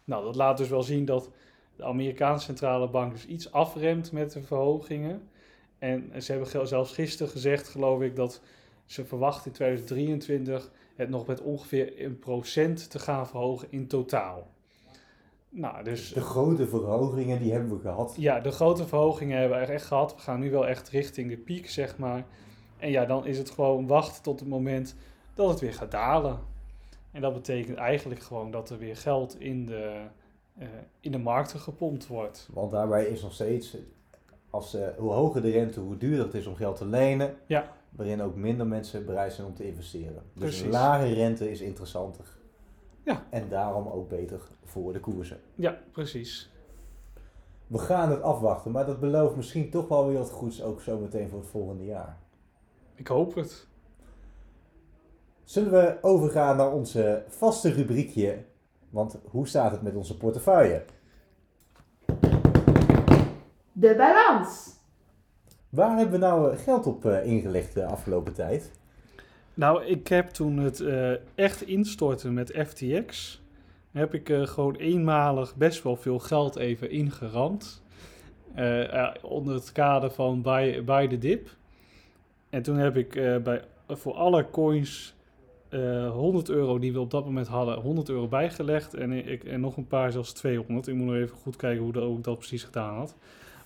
Nou, 0.09 0.23
dat 0.23 0.35
laat 0.35 0.57
dus 0.57 0.69
wel 0.69 0.83
zien 0.83 1.05
dat 1.05 1.29
de 1.75 1.83
Amerikaanse 1.83 2.45
centrale 2.45 2.89
bank 2.89 3.11
dus 3.11 3.25
iets 3.25 3.51
afremt 3.51 4.11
met 4.11 4.31
de 4.31 4.41
verhogingen. 4.41 5.29
En 5.79 6.11
ze 6.21 6.31
hebben 6.31 6.67
zelfs 6.67 6.93
gisteren 6.93 7.31
gezegd, 7.31 7.67
geloof 7.67 8.01
ik, 8.01 8.15
dat 8.15 8.41
ze 8.85 9.05
verwachten 9.05 9.45
in 9.45 9.51
2023 9.51 10.71
het 10.95 11.09
nog 11.09 11.25
met 11.25 11.41
ongeveer 11.41 12.05
een 12.05 12.19
procent 12.19 12.89
te 12.89 12.99
gaan 12.99 13.27
verhogen 13.27 13.67
in 13.71 13.87
totaal. 13.87 14.47
Nou, 15.49 15.83
dus 15.83 16.13
De 16.13 16.21
grote 16.21 16.67
verhogingen 16.67 17.39
die 17.39 17.51
hebben 17.51 17.69
we 17.69 17.79
gehad. 17.79 18.15
ja, 18.17 18.39
de 18.39 18.51
grote 18.51 18.87
verhogingen 18.87 19.39
hebben 19.39 19.59
we 19.59 19.65
echt 19.65 19.85
gehad. 19.85 20.15
We 20.15 20.21
gaan 20.21 20.39
nu 20.39 20.51
wel 20.51 20.67
echt 20.67 20.89
richting 20.89 21.29
de 21.29 21.37
piek, 21.37 21.69
zeg 21.69 21.97
maar. 21.97 22.25
En 22.77 22.91
ja, 22.91 23.05
dan 23.05 23.25
is 23.25 23.37
het 23.37 23.49
gewoon 23.49 23.87
wachten 23.87 24.23
tot 24.23 24.39
het 24.39 24.49
moment 24.49 24.95
dat 25.33 25.49
het 25.49 25.59
weer 25.59 25.73
gaat 25.73 25.91
dalen. 25.91 26.39
En 27.11 27.21
dat 27.21 27.33
betekent 27.33 27.77
eigenlijk 27.77 28.21
gewoon 28.21 28.51
dat 28.51 28.69
er 28.69 28.77
weer 28.77 28.97
geld 28.97 29.39
in 29.39 29.65
de, 29.65 30.01
eh, 30.57 30.67
in 30.99 31.11
de 31.11 31.17
markten 31.17 31.59
gepompt 31.59 32.07
wordt. 32.07 32.49
Want 32.53 32.71
daarbij 32.71 33.05
is 33.05 33.21
nog 33.21 33.33
steeds, 33.33 33.77
als, 34.49 34.73
eh, 34.73 34.87
hoe 34.97 35.11
hoger 35.11 35.41
de 35.41 35.51
rente, 35.51 35.79
hoe 35.79 35.97
duurder 35.97 36.25
het 36.25 36.33
is 36.33 36.45
om 36.45 36.55
geld 36.55 36.77
te 36.77 36.85
lenen. 36.85 37.35
Ja. 37.45 37.75
Waarin 37.89 38.21
ook 38.21 38.35
minder 38.35 38.67
mensen 38.67 39.05
bereid 39.05 39.33
zijn 39.33 39.47
om 39.47 39.55
te 39.55 39.67
investeren. 39.67 40.23
Dus 40.33 40.43
Precies. 40.43 40.61
een 40.61 40.69
lage 40.69 41.13
rente 41.13 41.51
is 41.51 41.61
interessanter. 41.61 42.25
Ja. 43.03 43.25
En 43.29 43.49
daarom 43.49 43.87
ook 43.87 44.09
beter 44.09 44.41
voor 44.63 44.93
de 44.93 44.99
koersen. 44.99 45.39
Ja, 45.55 45.77
precies. 45.91 46.51
We 47.67 47.77
gaan 47.77 48.09
het 48.09 48.21
afwachten, 48.21 48.71
maar 48.71 48.85
dat 48.85 48.99
belooft 48.99 49.35
misschien 49.35 49.69
toch 49.69 49.87
wel 49.87 50.07
weer 50.07 50.17
wat 50.17 50.31
goeds, 50.31 50.63
ook 50.63 50.81
zometeen 50.81 51.29
voor 51.29 51.39
het 51.39 51.47
volgende 51.47 51.85
jaar. 51.85 52.17
Ik 52.95 53.07
hoop 53.07 53.35
het. 53.35 53.67
Zullen 55.49 55.71
we 55.71 55.97
overgaan 56.01 56.57
naar 56.57 56.71
onze 56.71 57.23
vaste 57.27 57.71
rubriekje? 57.71 58.37
Want 58.89 59.19
hoe 59.23 59.47
staat 59.47 59.71
het 59.71 59.81
met 59.81 59.95
onze 59.95 60.17
portefeuille? 60.17 60.83
De 63.71 63.95
balans. 63.97 64.75
Waar 65.69 65.97
hebben 65.97 66.19
we 66.19 66.25
nou 66.25 66.51
eh, 66.51 66.59
geld 66.59 66.85
op 66.85 67.05
eh, 67.05 67.25
ingelegd 67.25 67.73
de 67.73 67.85
afgelopen 67.85 68.33
tijd? 68.33 68.71
Nou, 69.53 69.85
ik 69.85 70.07
heb 70.07 70.29
toen 70.29 70.57
het 70.57 70.79
eh, 70.79 71.11
echt 71.35 71.61
instorten 71.61 72.33
met 72.33 72.65
FTX, 72.67 73.41
heb 73.91 74.13
ik 74.13 74.29
eh, 74.29 74.47
gewoon 74.47 74.75
eenmalig 74.75 75.55
best 75.55 75.83
wel 75.83 75.95
veel 75.95 76.19
geld 76.19 76.55
even 76.55 76.89
ingeramd. 76.89 77.83
Onder 79.21 79.53
het 79.53 79.71
kader 79.71 80.11
van 80.11 80.41
buy, 80.41 80.83
buy 80.83 81.07
the 81.07 81.17
dip. 81.17 81.57
En 82.49 82.61
toen 82.61 82.77
heb 82.77 82.97
ik 82.97 83.15
eh, 83.15 83.37
bij, 83.37 83.61
voor 83.87 84.13
alle 84.13 84.49
coins 84.49 85.17
eh 85.69 86.11
100 86.11 86.49
euro 86.49 86.79
die 86.79 86.93
we 86.93 86.99
op 86.99 87.11
dat 87.11 87.25
moment 87.25 87.47
hadden, 87.47 87.75
100 87.79 88.09
euro 88.09 88.27
bijgelegd. 88.27 88.93
En, 88.93 89.11
ik, 89.11 89.43
en 89.43 89.59
nog 89.59 89.77
een 89.77 89.87
paar, 89.87 90.11
zelfs 90.11 90.33
200. 90.33 90.87
Ik 90.87 90.93
moet 90.95 91.05
nog 91.05 91.15
even 91.15 91.35
goed 91.37 91.55
kijken 91.55 91.83
hoe, 91.83 91.91
dat, 91.91 92.03
hoe 92.03 92.17
ik 92.17 92.23
dat 92.23 92.37
precies 92.37 92.63
gedaan 92.63 92.95
had. 92.95 93.15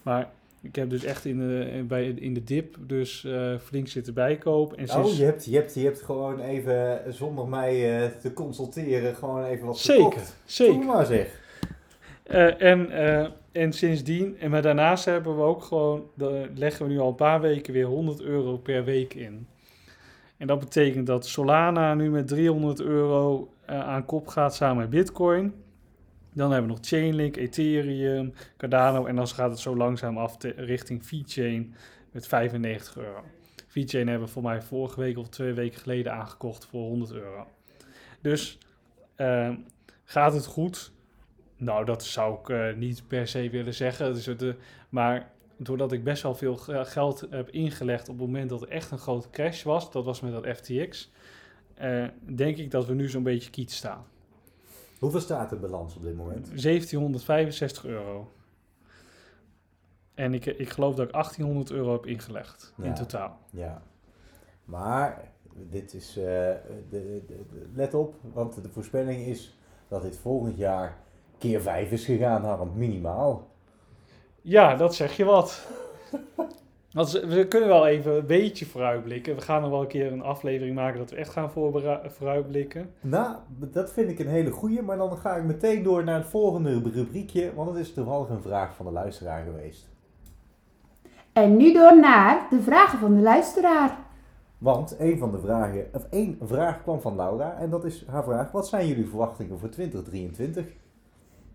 Maar 0.01 0.29
ik 0.61 0.75
heb 0.75 0.89
dus 0.89 1.03
echt 1.03 1.25
in 1.25 1.37
de, 1.37 1.83
bij, 1.87 2.05
in 2.07 2.33
de 2.33 2.43
dip 2.43 2.75
dus 2.79 3.23
eh, 3.25 3.57
flink 3.57 3.87
zitten 3.87 4.13
bijkopen. 4.13 4.77
En 4.77 4.89
Oh, 4.89 4.93
sinds- 5.03 5.17
je 5.17 5.23
hebt, 5.23 5.45
je, 5.45 5.55
hebt, 5.55 5.73
je 5.73 5.83
hebt 5.83 6.01
gewoon 6.01 6.39
even, 6.39 7.05
eh, 7.05 7.11
zonder 7.11 7.47
mij 7.47 8.01
eh, 8.03 8.09
te 8.11 8.33
consulteren, 8.33 9.15
gewoon 9.15 9.43
even 9.45 9.65
wat 9.65 9.77
Zeker, 9.77 10.03
gekocht. 10.03 10.15
Doe 10.25 10.33
zeker. 10.45 10.85
maar 10.85 11.05
zeg. 11.05 11.41
Eh, 12.23 12.61
en, 12.61 12.89
eh, 12.91 13.27
en 13.51 13.73
sindsdien, 13.73 14.37
en 14.39 14.49
maar 14.49 14.61
daarnaast 14.61 15.05
hebben 15.05 15.35
we 15.35 15.41
ook 15.43 15.63
gewoon, 15.63 16.03
leggen 16.55 16.85
we 16.85 16.91
nu 16.91 16.99
al 16.99 17.07
een 17.09 17.15
paar 17.15 17.41
weken 17.41 17.73
weer 17.73 17.85
100 17.85 18.21
euro 18.21 18.57
per 18.57 18.83
week 18.83 19.13
in. 19.13 19.47
En 20.43 20.49
dat 20.49 20.59
betekent 20.59 21.07
dat 21.07 21.25
Solana 21.25 21.93
nu 21.93 22.09
met 22.09 22.27
300 22.27 22.81
euro 22.81 23.53
eh, 23.65 23.79
aan 23.79 24.05
kop 24.05 24.27
gaat 24.27 24.55
samen 24.55 24.77
met 24.77 24.89
Bitcoin. 24.89 25.53
Dan 26.33 26.51
hebben 26.51 26.69
we 26.69 26.75
nog 26.75 26.85
Chainlink, 26.87 27.35
Ethereum, 27.35 28.33
Cardano 28.57 29.05
en 29.05 29.15
dan 29.15 29.27
gaat 29.27 29.49
het 29.49 29.59
zo 29.59 29.75
langzaam 29.75 30.17
af 30.17 30.37
richting 30.55 31.05
VeChain 31.05 31.75
met 32.11 32.27
95 32.27 32.97
euro. 32.97 33.23
VeChain 33.67 34.07
hebben 34.07 34.27
we 34.27 34.33
voor 34.33 34.43
mij 34.43 34.61
vorige 34.61 34.99
week 34.99 35.17
of 35.17 35.29
twee 35.29 35.53
weken 35.53 35.79
geleden 35.79 36.13
aangekocht 36.13 36.65
voor 36.65 36.81
100 36.81 37.11
euro. 37.11 37.47
Dus 38.21 38.57
eh, 39.15 39.53
gaat 40.03 40.33
het 40.33 40.45
goed? 40.45 40.91
Nou, 41.57 41.85
dat 41.85 42.03
zou 42.03 42.39
ik 42.39 42.49
eh, 42.49 42.73
niet 42.75 43.07
per 43.07 43.27
se 43.27 43.49
willen 43.49 43.73
zeggen. 43.73 44.13
Dus 44.13 44.25
de, 44.25 44.55
maar 44.89 45.31
doordat 45.63 45.91
ik 45.91 46.03
best 46.03 46.23
wel 46.23 46.35
veel 46.35 46.55
ge- 46.55 46.85
geld 46.85 47.25
heb 47.29 47.49
ingelegd 47.49 48.09
op 48.09 48.17
het 48.17 48.25
moment 48.25 48.49
dat 48.49 48.61
er 48.61 48.69
echt 48.69 48.91
een 48.91 48.97
grote 48.97 49.29
crash 49.29 49.63
was, 49.63 49.91
dat 49.91 50.05
was 50.05 50.21
met 50.21 50.31
dat 50.31 50.47
FTX, 50.57 51.11
eh, 51.73 52.07
denk 52.35 52.57
ik 52.57 52.71
dat 52.71 52.85
we 52.85 52.93
nu 52.93 53.09
zo'n 53.09 53.23
beetje 53.23 53.49
kiet 53.49 53.71
staan. 53.71 54.05
Hoeveel 54.99 55.19
staat 55.19 55.49
de 55.49 55.55
balans 55.55 55.95
op 55.95 56.03
dit 56.03 56.15
moment? 56.17 56.47
1765 56.61 57.85
euro. 57.85 58.31
En 60.13 60.33
ik, 60.33 60.45
ik 60.45 60.69
geloof 60.69 60.95
dat 60.95 61.05
ik 61.07 61.11
1800 61.13 61.71
euro 61.71 61.91
heb 61.91 62.05
ingelegd 62.05 62.73
Ja. 62.77 62.83
in 62.83 62.93
totaal. 62.93 63.37
Ja. 63.49 63.81
Maar, 64.65 65.31
dit 65.53 65.93
is, 65.93 66.09
eh, 66.17 66.23
de, 66.23 66.63
de- 66.89 67.23
de- 67.27 67.45
let 67.73 67.93
op, 67.93 68.15
want 68.33 68.63
de 68.63 68.69
voorspelling 68.69 69.25
is 69.25 69.57
dat 69.87 70.01
dit 70.01 70.17
volgend 70.17 70.57
jaar 70.57 70.97
keer 71.37 71.61
5 71.61 71.91
is 71.91 72.05
gegaan, 72.05 72.43
Harm, 72.43 72.71
minimaal. 72.75 73.51
Ja, 74.43 74.75
dat 74.75 74.95
zeg 74.95 75.17
je 75.17 75.25
wat. 75.25 75.67
We 77.27 77.45
kunnen 77.49 77.69
wel 77.69 77.87
even 77.87 78.15
een 78.15 78.25
beetje 78.25 78.65
vooruitblikken. 78.65 79.35
We 79.35 79.41
gaan 79.41 79.61
nog 79.61 79.69
wel 79.69 79.81
een 79.81 79.87
keer 79.87 80.11
een 80.11 80.21
aflevering 80.21 80.75
maken 80.75 80.99
dat 80.99 81.09
we 81.09 81.15
echt 81.15 81.31
gaan 81.31 81.51
vooruitblikken. 82.11 82.93
Nou, 83.01 83.35
dat 83.59 83.91
vind 83.91 84.09
ik 84.09 84.19
een 84.19 84.27
hele 84.27 84.51
goeie, 84.51 84.81
maar 84.81 84.97
dan 84.97 85.17
ga 85.17 85.35
ik 85.35 85.43
meteen 85.43 85.83
door 85.83 86.03
naar 86.03 86.19
het 86.19 86.29
volgende 86.29 86.81
rubriekje, 86.93 87.53
want 87.55 87.69
het 87.69 87.77
is 87.79 87.93
toevallig 87.93 88.29
een 88.29 88.41
vraag 88.41 88.75
van 88.75 88.85
de 88.85 88.91
luisteraar 88.91 89.43
geweest. 89.43 89.89
En 91.33 91.57
nu 91.57 91.73
door 91.73 91.99
naar 91.99 92.47
de 92.49 92.61
vragen 92.61 92.99
van 92.99 93.15
de 93.15 93.21
luisteraar. 93.21 93.97
Want 94.57 94.95
een 94.99 95.17
van 95.17 95.31
de 95.31 95.39
vragen, 95.39 95.87
of 95.93 96.05
één 96.09 96.37
vraag 96.41 96.81
kwam 96.81 97.01
van 97.01 97.15
Laura 97.15 97.57
en 97.57 97.69
dat 97.69 97.85
is 97.85 98.05
haar 98.07 98.23
vraag: 98.23 98.51
wat 98.51 98.67
zijn 98.67 98.87
jullie 98.87 99.07
verwachtingen 99.07 99.59
voor 99.59 99.69
2023? 99.69 100.65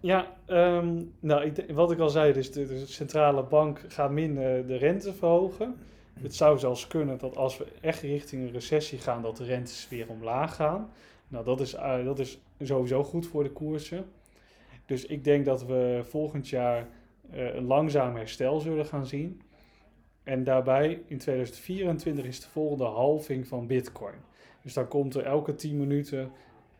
Ja, 0.00 0.36
ehm, 0.46 1.02
nou, 1.20 1.44
ik, 1.44 1.72
wat 1.72 1.90
ik 1.90 1.98
al 1.98 2.08
zei, 2.08 2.32
dus 2.32 2.52
de, 2.52 2.66
de 2.66 2.86
centrale 2.86 3.42
bank 3.42 3.84
gaat 3.88 4.10
minder 4.10 4.66
de 4.66 4.76
rente 4.76 5.12
verhogen. 5.14 5.76
Het 6.20 6.34
zou 6.34 6.58
zelfs 6.58 6.86
kunnen 6.86 7.18
dat 7.18 7.36
als 7.36 7.58
we 7.58 7.66
echt 7.80 8.00
richting 8.00 8.42
een 8.42 8.52
recessie 8.52 8.98
gaan, 8.98 9.22
dat 9.22 9.36
de 9.36 9.44
rentes 9.44 9.88
weer 9.88 10.08
omlaag 10.08 10.54
gaan. 10.54 10.90
Nou, 11.28 11.44
dat 11.44 11.60
is, 11.60 11.74
eh, 11.74 12.04
dat 12.04 12.18
is 12.18 12.38
sowieso 12.60 13.04
goed 13.04 13.26
voor 13.26 13.42
de 13.42 13.50
koersen. 13.50 14.04
Dus 14.86 15.06
ik 15.06 15.24
denk 15.24 15.44
dat 15.44 15.66
we 15.66 16.00
volgend 16.02 16.48
jaar 16.48 16.88
eh, 17.30 17.54
een 17.54 17.64
langzaam 17.64 18.16
herstel 18.16 18.60
zullen 18.60 18.86
gaan 18.86 19.06
zien. 19.06 19.42
En 20.22 20.44
daarbij 20.44 21.02
in 21.06 21.18
2024 21.18 22.24
is 22.24 22.40
de 22.40 22.48
volgende 22.48 22.84
halving 22.84 23.46
van 23.46 23.66
Bitcoin. 23.66 24.14
Dus 24.62 24.74
dan 24.74 24.88
komt 24.88 25.14
er 25.14 25.24
elke 25.24 25.54
10 25.54 25.76
minuten 25.76 26.32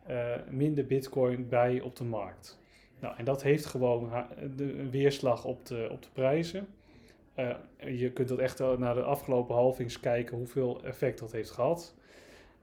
eh, 0.06 0.32
minder 0.50 0.86
Bitcoin 0.86 1.48
bij 1.48 1.80
op 1.80 1.96
de 1.96 2.04
markt. 2.04 2.58
Nou, 3.00 3.14
en 3.16 3.24
dat 3.24 3.42
heeft 3.42 3.66
gewoon 3.66 4.10
de, 4.56 4.78
een 4.78 4.90
weerslag 4.90 5.44
op 5.44 5.66
de, 5.66 5.88
op 5.90 6.02
de 6.02 6.08
prijzen. 6.12 6.68
Eh, 7.34 7.54
je 7.98 8.12
kunt 8.12 8.28
dat 8.28 8.38
echt 8.38 8.58
naar 8.78 8.94
de 8.94 9.02
afgelopen 9.02 9.54
halvings 9.54 10.00
kijken 10.00 10.36
hoeveel 10.36 10.80
effect 10.84 11.18
dat 11.18 11.32
heeft 11.32 11.50
gehad. 11.50 11.94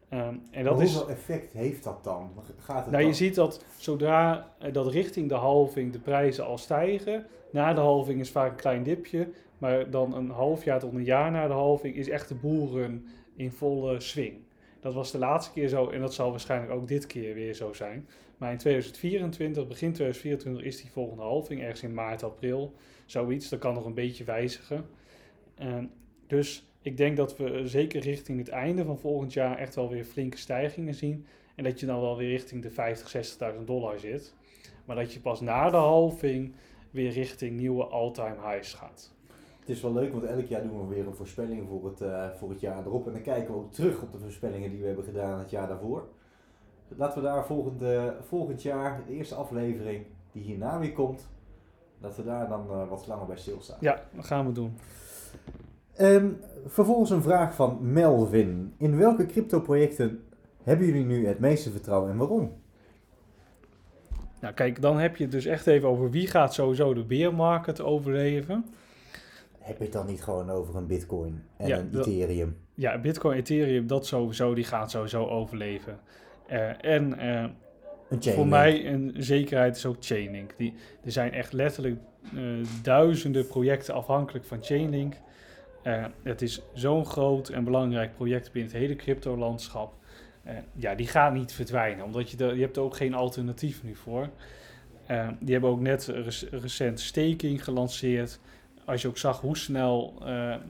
Ehm, 0.09 0.35
en 0.51 0.63
dat 0.63 0.81
is, 0.81 0.93
hoeveel 0.93 1.13
effect 1.13 1.53
heeft 1.53 1.83
dat 1.83 2.03
dan? 2.03 2.31
Gaat 2.57 2.83
het 2.83 2.91
nou, 2.91 3.05
je 3.05 3.13
ziet 3.13 3.35
dat 3.35 3.63
zodra 3.77 4.51
eh, 4.59 4.73
dat 4.73 4.87
richting 4.87 5.29
de 5.29 5.35
halving 5.35 5.91
de 5.91 5.99
prijzen 5.99 6.45
al 6.45 6.57
stijgen, 6.57 7.25
na 7.49 7.73
de 7.73 7.81
halving 7.81 8.19
is 8.19 8.31
vaak 8.31 8.49
een 8.49 8.55
klein 8.55 8.83
dipje, 8.83 9.27
maar 9.57 9.89
dan 9.89 10.15
een 10.15 10.29
half 10.29 10.63
jaar 10.63 10.79
tot 10.79 10.93
een 10.93 11.03
jaar 11.03 11.31
na 11.31 11.47
de 11.47 11.53
halving 11.53 11.95
is 11.95 12.09
echt 12.09 12.27
de 12.27 12.35
boelrun 12.35 13.07
in 13.35 13.51
volle 13.51 13.99
swing. 13.99 14.37
Dat 14.79 14.93
was 14.93 15.11
de 15.11 15.17
laatste 15.17 15.51
keer 15.51 15.67
zo 15.67 15.89
en 15.89 16.01
dat 16.01 16.13
zal 16.13 16.29
waarschijnlijk 16.31 16.71
ook 16.71 16.87
dit 16.87 17.05
keer 17.05 17.33
weer 17.33 17.53
zo 17.53 17.73
zijn. 17.73 18.07
Maar 18.37 18.51
in 18.51 18.57
2024, 18.57 19.67
begin 19.67 19.93
2024, 19.93 20.63
is 20.63 20.81
die 20.81 20.91
volgende 20.91 21.23
halving, 21.23 21.61
ergens 21.61 21.83
in 21.83 21.93
maart, 21.93 22.23
april, 22.23 22.73
zoiets. 23.05 23.49
Dat 23.49 23.59
kan 23.59 23.73
nog 23.73 23.85
een 23.85 23.93
beetje 23.93 24.23
wijzigen. 24.23 24.85
Dus 26.27 26.69
ik 26.81 26.97
denk 26.97 27.17
dat 27.17 27.37
we 27.37 27.67
zeker 27.67 28.01
richting 28.01 28.37
het 28.37 28.49
einde 28.49 28.85
van 28.85 28.99
volgend 28.99 29.33
jaar 29.33 29.57
echt 29.57 29.75
wel 29.75 29.89
weer 29.89 30.03
flinke 30.03 30.37
stijgingen 30.37 30.93
zien. 30.93 31.25
En 31.55 31.63
dat 31.63 31.79
je 31.79 31.85
dan 31.85 32.01
wel 32.01 32.17
weer 32.17 32.29
richting 32.29 32.61
de 32.61 32.69
50, 32.69 33.37
60.000 33.57 33.63
dollar 33.65 33.99
zit. 33.99 34.33
Maar 34.85 34.95
dat 34.95 35.13
je 35.13 35.19
pas 35.19 35.41
na 35.41 35.69
de 35.69 35.77
halving 35.77 36.53
weer 36.91 37.11
richting 37.11 37.57
nieuwe 37.57 37.85
all-time 37.85 38.35
highs 38.41 38.73
gaat. 38.73 39.13
Het 39.59 39.69
is 39.69 39.81
wel 39.81 39.93
leuk, 39.93 40.11
want 40.11 40.23
elk 40.23 40.47
jaar 40.47 40.63
doen 40.63 40.87
we 40.87 40.95
weer 40.95 41.07
een 41.07 41.15
voorspelling 41.15 41.67
voor 41.67 41.85
het, 41.85 42.01
eh, 42.01 42.29
voor 42.29 42.49
het 42.49 42.59
jaar 42.59 42.85
erop. 42.85 43.07
En 43.07 43.13
dan 43.13 43.21
kijken 43.21 43.53
we 43.53 43.59
ook 43.59 43.71
terug 43.71 44.01
op 44.01 44.11
de 44.11 44.19
voorspellingen 44.19 44.69
die 44.69 44.79
we 44.79 44.85
hebben 44.85 45.05
gedaan 45.05 45.39
het 45.39 45.49
jaar 45.49 45.67
daarvoor. 45.67 46.07
Laten 46.87 47.21
we 47.21 47.27
daar 47.27 47.45
volgend, 47.45 47.81
eh, 47.81 48.03
volgend 48.27 48.61
jaar, 48.61 49.01
de 49.07 49.13
eerste 49.13 49.35
aflevering 49.35 50.05
die 50.31 50.43
hierna 50.43 50.79
weer 50.79 50.93
komt, 50.93 51.27
dat 51.99 52.15
we 52.15 52.23
daar 52.23 52.47
dan 52.49 52.69
eh, 52.69 52.89
wat 52.89 53.07
langer 53.07 53.25
bij 53.25 53.37
stilstaan. 53.37 53.77
Ja, 53.79 54.01
dat 54.15 54.25
gaan 54.25 54.45
we 54.45 54.51
doen. 54.51 54.77
Ehm, 55.95 56.29
vervolgens 56.65 57.09
een 57.09 57.21
vraag 57.21 57.55
van 57.55 57.77
Melvin. 57.91 58.73
In 58.77 58.97
welke 58.97 59.25
crypto-projecten 59.25 60.23
hebben 60.63 60.85
jullie 60.87 61.05
nu 61.05 61.27
het 61.27 61.39
meeste 61.39 61.71
vertrouwen 61.71 62.11
en 62.11 62.17
waarom? 62.17 62.51
Nou 64.41 64.53
kijk, 64.53 64.81
dan 64.81 64.97
heb 64.99 65.15
je 65.15 65.23
het 65.23 65.31
dus 65.31 65.45
echt 65.45 65.67
even 65.67 65.89
over 65.89 66.09
wie 66.11 66.27
gaat 66.27 66.53
sowieso 66.53 66.93
de 66.93 67.03
beermarket 67.03 67.81
overleven. 67.81 68.65
Heb 69.59 69.77
je 69.77 69.83
het 69.83 69.93
dan 69.93 70.05
niet 70.05 70.23
gewoon 70.23 70.49
over 70.49 70.75
een 70.75 70.87
bitcoin 70.87 71.43
en 71.57 71.67
Ja, 71.67 71.77
een 71.77 71.91
dat- 71.91 72.05
ethereum? 72.07 72.57
Ja, 72.73 72.99
Bitcoin, 72.99 73.37
Ethereum, 73.37 73.87
dat 73.87 74.05
sowieso, 74.05 74.53
die 74.53 74.63
gaat 74.63 74.91
sowieso 74.91 75.25
overleven. 75.27 75.99
En 76.81 77.19
eh, 77.19 77.45
voor 78.33 78.47
mij 78.47 78.87
een 78.87 79.13
zekerheid 79.17 79.75
is 79.75 79.85
ook 79.85 79.95
Chainlink. 79.99 80.53
Die, 80.57 80.73
er 81.03 81.11
zijn 81.11 81.31
echt 81.33 81.53
letterlijk 81.53 81.99
eh, 82.35 82.41
duizenden 82.81 83.47
projecten 83.47 83.93
afhankelijk 83.93 84.45
van 84.45 84.57
Chainlink. 84.63 85.13
Eh, 85.83 86.05
het 86.23 86.41
is 86.41 86.61
zo'n 86.73 87.05
groot 87.05 87.49
en 87.49 87.63
belangrijk 87.63 88.15
project 88.15 88.51
binnen 88.51 88.71
het 88.71 88.81
hele 88.81 88.95
crypto-landschap. 88.95 89.93
Ja, 90.75 90.95
die 90.95 91.07
gaat 91.07 91.33
niet 91.33 91.53
verdwijnen, 91.53 92.05
omdat 92.05 92.29
je, 92.29 92.37
er- 92.37 92.55
je 92.55 92.61
hebt 92.61 92.77
er 92.77 92.83
ook 92.83 92.95
geen 92.95 93.13
alternatief 93.13 93.83
nu 93.83 93.95
voor. 93.95 94.29
Eh, 95.05 95.27
die 95.39 95.51
hebben 95.51 95.69
ook 95.69 95.79
net 95.79 96.05
rec- 96.05 96.47
recent 96.51 96.99
staking 96.99 97.63
gelanceerd. 97.63 98.39
Als 98.85 99.01
je 99.01 99.07
ook 99.07 99.17
zag 99.17 99.41
hoe 99.41 99.57
snel 99.57 100.13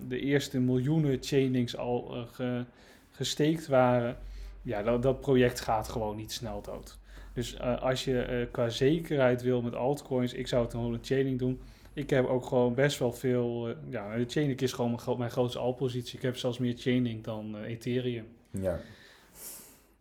de 0.08 0.20
eerste 0.20 0.60
miljoenen 0.60 1.18
chainlinks 1.22 1.78
al 1.78 2.26
ge- 2.32 2.64
gesteekt 3.12 3.68
waren. 3.68 4.18
Ja, 4.66 4.84
dat, 4.84 5.02
dat 5.04 5.20
project 5.20 5.60
gaat 5.60 5.90
gewoon 5.90 6.16
niet 6.16 6.32
snel 6.32 6.62
dood. 6.62 6.98
Dus 7.34 7.56
eh, 7.56 7.82
als 7.82 8.04
je 8.04 8.22
eh, 8.22 8.52
qua 8.52 8.70
zekerheid 8.70 9.42
wil 9.42 9.62
met 9.62 9.76
altcoins, 9.76 10.34
ik 10.34 10.48
zou 10.48 10.64
het 10.64 10.74
een 10.74 11.00
chaining 11.02 11.40
doen. 11.40 11.62
Ik 11.94 12.10
heb 12.10 12.26
ook 12.28 12.46
gewoon 12.46 12.74
best 12.74 13.00
wel 13.00 13.12
veel. 13.12 13.68
eh, 13.68 13.76
ja, 13.90 14.16
de 14.18 14.26
chaining 14.28 14.62
is 14.62 14.74
gewoon 14.74 15.00
mijn, 15.06 15.18
mijn 15.18 15.32
grootste 15.32 15.60
altpositie. 15.60 16.18
Ik 16.18 16.24
heb 16.24 16.38
zelfs 16.38 16.58
meer 16.58 16.74
chaining 16.78 17.24
dan 17.24 17.58
Ethereum. 17.58 18.28
Ja. 18.52 18.80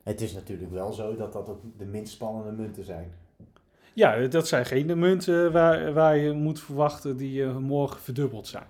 Het 0.02 0.20
is 0.20 0.32
natuurlijk 0.32 0.70
wel 0.70 0.92
zo 0.92 1.16
dat 1.16 1.32
dat 1.32 1.48
ook 1.48 1.60
de 1.78 1.84
minst 1.84 2.12
spannende 2.12 2.52
munten 2.62 2.84
zijn. 2.84 3.12
Ja, 3.92 4.26
dat 4.26 4.48
zijn 4.48 4.66
geen 4.66 4.98
munten 4.98 5.52
waar, 5.52 5.92
waar 5.92 6.16
je 6.16 6.32
moet 6.32 6.60
verwachten 6.60 7.16
die 7.16 7.44
morgen 7.46 8.00
verdubbeld 8.00 8.46
zijn. 8.46 8.66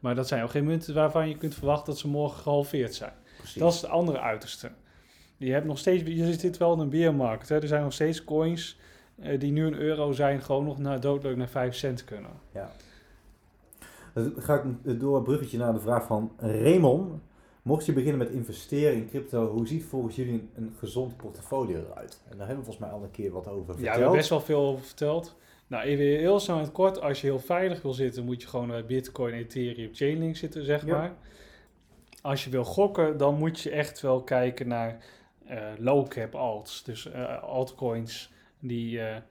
Maar 0.00 0.14
dat 0.14 0.28
zijn 0.28 0.42
ook 0.42 0.50
geen 0.50 0.64
munten 0.64 0.94
waarvan 0.94 1.28
je 1.28 1.36
kunt 1.36 1.54
verwachten 1.54 1.86
dat 1.86 1.98
ze 1.98 2.08
morgen 2.08 2.42
gehalveerd 2.42 2.94
zijn. 2.94 3.12
Precies. 3.36 3.60
Dat 3.60 3.72
is 3.72 3.80
het 3.80 3.90
andere 3.90 4.20
uiterste. 4.20 4.70
Je 5.38 5.52
hebt 5.52 5.66
nog 5.66 5.78
steeds, 5.78 6.02
je 6.06 6.32
zit 6.34 6.56
wel 6.56 6.72
in 6.72 6.78
een 6.78 6.88
beermarkt. 6.88 7.48
Hè? 7.48 7.60
Er 7.60 7.66
zijn 7.68 7.82
nog 7.82 7.92
steeds 7.92 8.24
coins 8.24 8.78
eh, 9.18 9.40
die 9.40 9.52
nu 9.52 9.66
een 9.66 9.78
euro 9.78 10.12
zijn, 10.12 10.40
gewoon 10.42 10.64
nog 10.64 10.78
naar 10.78 11.00
doodleuk 11.00 11.36
naar 11.36 11.48
5 11.48 11.74
cent 11.74 12.04
kunnen. 12.04 12.30
Ja. 12.52 12.70
Dan 14.14 14.32
ga 14.36 14.62
ik 14.84 15.00
door 15.00 15.16
een 15.16 15.22
bruggetje 15.22 15.58
naar 15.58 15.72
de 15.72 15.80
vraag 15.80 16.06
van 16.06 16.32
Raymond. 16.38 17.20
Mocht 17.62 17.86
je 17.86 17.92
beginnen 17.92 18.18
met 18.18 18.30
investeren 18.30 18.94
in 18.94 19.08
crypto, 19.08 19.50
hoe 19.50 19.66
ziet 19.66 19.84
volgens 19.84 20.16
jullie 20.16 20.48
een, 20.54 20.74
gezond 20.78 21.16
portfolio 21.16 21.84
eruit? 21.90 22.20
En 22.30 22.36
daar 22.38 22.46
hebben 22.46 22.64
we 22.64 22.70
volgens 22.72 22.78
mij 22.78 22.88
al 22.98 23.02
een 23.02 23.10
keer 23.10 23.30
wat 23.30 23.46
over 23.48 23.58
Ja, 23.58 23.64
verteld. 23.74 23.94
we 23.94 24.00
hebben 24.00 24.16
best 24.18 24.30
wel 24.30 24.40
veel 24.40 24.60
over 24.60 24.84
verteld. 24.84 25.36
Nou, 25.66 25.84
even 25.84 26.04
heel 26.04 26.40
snel 26.40 26.56
in 26.56 26.62
het 26.62 26.72
kort. 26.72 27.00
Als 27.00 27.20
je 27.20 27.26
heel 27.26 27.38
veilig 27.38 27.82
wil 27.82 27.92
zitten, 27.92 28.24
moet 28.24 28.42
je 28.42 28.48
gewoon 28.48 28.66
bij 28.68 28.84
Bitcoin, 28.86 29.34
Ethereum, 29.34 29.90
Chainlink 29.92 30.36
zitten, 30.36 30.64
zeg 30.64 30.86
Ja. 30.86 30.96
maar. 30.98 31.12
Als 32.22 32.44
je 32.44 32.50
wil 32.50 32.64
gokken, 32.64 33.16
dan 33.16 33.34
moet 33.34 33.60
je 33.60 33.70
echt 33.70 34.00
wel 34.00 34.22
kijken 34.22 34.68
naar 34.68 34.88
eh, 34.88 34.96
low 35.78 36.08
cap 36.08 36.34
alts. 36.34 36.82
Dus 36.84 37.10
eh, 37.10 37.42
altcoins 37.42 38.32
die 38.60 39.00
eh, 39.00 39.16
eh, 39.16 39.22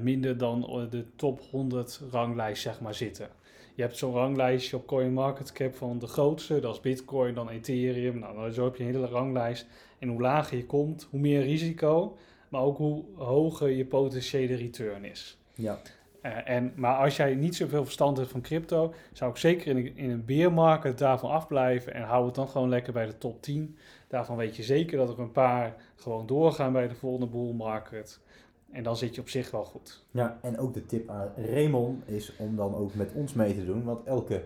minder 0.00 0.38
dan 0.38 0.64
eh, 0.68 0.90
de 0.90 1.04
top 1.16 1.40
100 1.50 2.00
ranglijst, 2.10 2.62
zeg 2.62 2.80
maar, 2.80 2.94
zitten. 2.94 3.28
Je 3.74 3.82
hebt 3.82 3.96
zo'n 3.96 4.12
ranglijstje 4.14 4.76
op 4.76 4.86
CoinMarketCap 4.86 5.74
van 5.74 5.98
de 5.98 6.06
grootste, 6.06 6.60
dat 6.60 6.74
is 6.74 6.80
Bitcoin, 6.80 7.34
dan 7.34 7.48
Ethereum. 7.48 8.18
Nou, 8.18 8.50
zo 8.52 8.64
heb 8.64 8.76
je 8.76 8.84
een 8.84 8.90
hele 8.94 9.06
ranglijst. 9.06 9.66
En 9.98 10.08
hoe 10.08 10.20
lager 10.20 10.56
je 10.56 10.66
komt, 10.66 11.06
hoe 11.10 11.20
meer 11.20 11.42
risico, 11.42 12.16
maar 12.48 12.60
ook 12.62 12.76
hoe 12.76 13.04
hoger 13.14 13.68
je 13.70 13.84
potentiële 13.84 14.54
return 14.54 15.04
is. 15.04 15.38
Ja. 15.54 15.78
Eh, 16.22 16.48
en, 16.48 16.72
maar 16.76 16.96
als 16.96 17.16
jij 17.16 17.34
niet 17.34 17.56
zoveel 17.56 17.84
verstand 17.84 18.16
hebt 18.16 18.30
van 18.30 18.40
crypto, 18.40 18.94
zou 19.12 19.30
ik 19.30 19.36
zeker 19.36 19.66
in, 19.66 19.76
een- 19.76 19.96
in 19.96 20.10
een 20.10 20.24
beermarket 20.24 20.98
daarvan 20.98 21.30
afblijven 21.30 21.94
en 21.94 22.02
hou 22.02 22.26
het 22.26 22.34
dan 22.34 22.48
gewoon 22.48 22.68
lekker 22.68 22.92
bij 22.92 23.06
de 23.06 23.18
top 23.18 23.42
10. 23.42 23.76
Daarvan 24.10 24.36
weet 24.36 24.56
je 24.56 24.62
zeker 24.62 24.98
dat 24.98 25.08
er 25.08 25.18
een 25.18 25.32
paar 25.32 25.74
gewoon 25.96 26.26
doorgaan 26.26 26.72
bij 26.72 26.88
de 26.88 26.94
volgende 26.94 27.26
bull 27.26 27.52
market. 27.52 28.20
En 28.72 28.82
dan 28.82 28.96
zit 28.96 29.14
je 29.14 29.20
op 29.20 29.28
zich 29.28 29.50
wel 29.50 29.64
goed. 29.64 30.04
ja, 30.10 30.38
en 30.42 30.58
ook 30.58 30.74
de 30.74 30.86
tip 30.86 31.08
aan 31.08 31.32
Raymond 31.36 32.08
is 32.08 32.32
om 32.36 32.56
dan 32.56 32.74
ook 32.74 32.94
met 32.94 33.10
ons 33.14 33.32
mee 33.34 33.54
te 33.54 33.64
doen. 33.64 33.84
Want 33.84 34.06
elke 34.06 34.42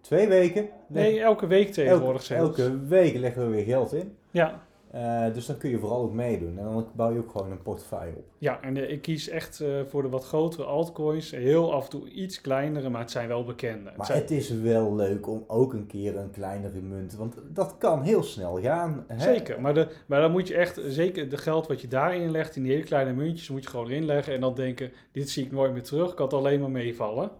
twee 0.00 0.28
weken, 0.28 0.68
Nee, 0.86 1.20
elke 1.20 1.46
week 1.46 1.72
tegenwoordig 1.72 2.30
elke, 2.30 2.54
zelfs. 2.54 2.58
elke 2.58 2.78
week 2.86 3.14
leggen 3.16 3.42
we 3.42 3.48
weer 3.54 3.64
geld 3.64 3.92
in. 3.92 4.16
Ja, 4.30 4.62
Eh, 4.90 5.24
dus 5.34 5.46
dan 5.46 5.56
kun 5.58 5.70
je 5.70 5.78
vooral 5.78 6.02
ook 6.02 6.12
meedoen. 6.12 6.58
En 6.58 6.64
dan 6.64 6.86
bouw 6.94 7.12
je 7.12 7.18
ook 7.18 7.30
gewoon 7.30 7.50
een 7.50 7.62
portefeuille 7.62 8.16
op. 8.16 8.24
ja, 8.38 8.60
en 8.62 8.76
eh, 8.76 8.90
ik 8.90 9.02
kies 9.02 9.28
echt 9.28 9.60
eh, 9.60 9.68
voor 9.88 10.02
de 10.02 10.08
wat 10.08 10.24
grotere 10.24 10.64
altcoins. 10.64 11.30
Heel 11.30 11.72
af 11.72 11.84
en 11.84 11.90
toe 11.90 12.08
iets 12.08 12.40
kleinere, 12.40 12.88
maar 12.88 13.00
het 13.00 13.10
zijn 13.10 13.28
wel 13.28 13.44
bekende. 13.44 13.88
Het 13.88 13.96
Maar 13.96 14.06
zijn- 14.06 14.18
het 14.20 14.30
is 14.30 14.50
wel 14.50 14.94
leuk 14.94 15.26
om 15.28 15.44
ook 15.46 15.72
een 15.72 15.86
keer 15.86 16.16
een 16.16 16.30
kleinere 16.30 16.80
munt. 16.80 17.14
Want 17.14 17.34
dat 17.54 17.74
kan 17.78 18.02
heel 18.02 18.22
snel 18.22 18.60
gaan. 18.60 19.04
Hè? 19.06 19.18
Zeker, 19.20 19.60
maar, 19.60 19.74
de, 19.74 19.88
maar 20.06 20.20
dan 20.20 20.30
moet 20.30 20.48
je 20.48 20.54
echt, 20.54 20.80
zeker 20.86 21.28
de 21.28 21.36
geld 21.36 21.66
wat 21.66 21.80
je 21.80 21.88
daarin 21.88 22.30
legt, 22.30 22.56
in 22.56 22.62
die 22.62 22.72
hele 22.72 22.84
kleine 22.84 23.12
muntjes, 23.12 23.48
moet 23.50 23.62
je 23.62 23.70
gewoon 23.70 23.86
erin 23.88 24.04
leggen 24.04 24.34
en 24.34 24.40
dan 24.40 24.54
denken, 24.54 24.92
dit 25.12 25.30
zie 25.30 25.44
ik 25.44 25.52
nooit 25.52 25.72
meer 25.72 25.82
terug, 25.82 26.14
kan 26.14 26.24
het 26.24 26.34
alleen 26.34 26.60
maar 26.60 26.70
meevallen. 26.70 27.30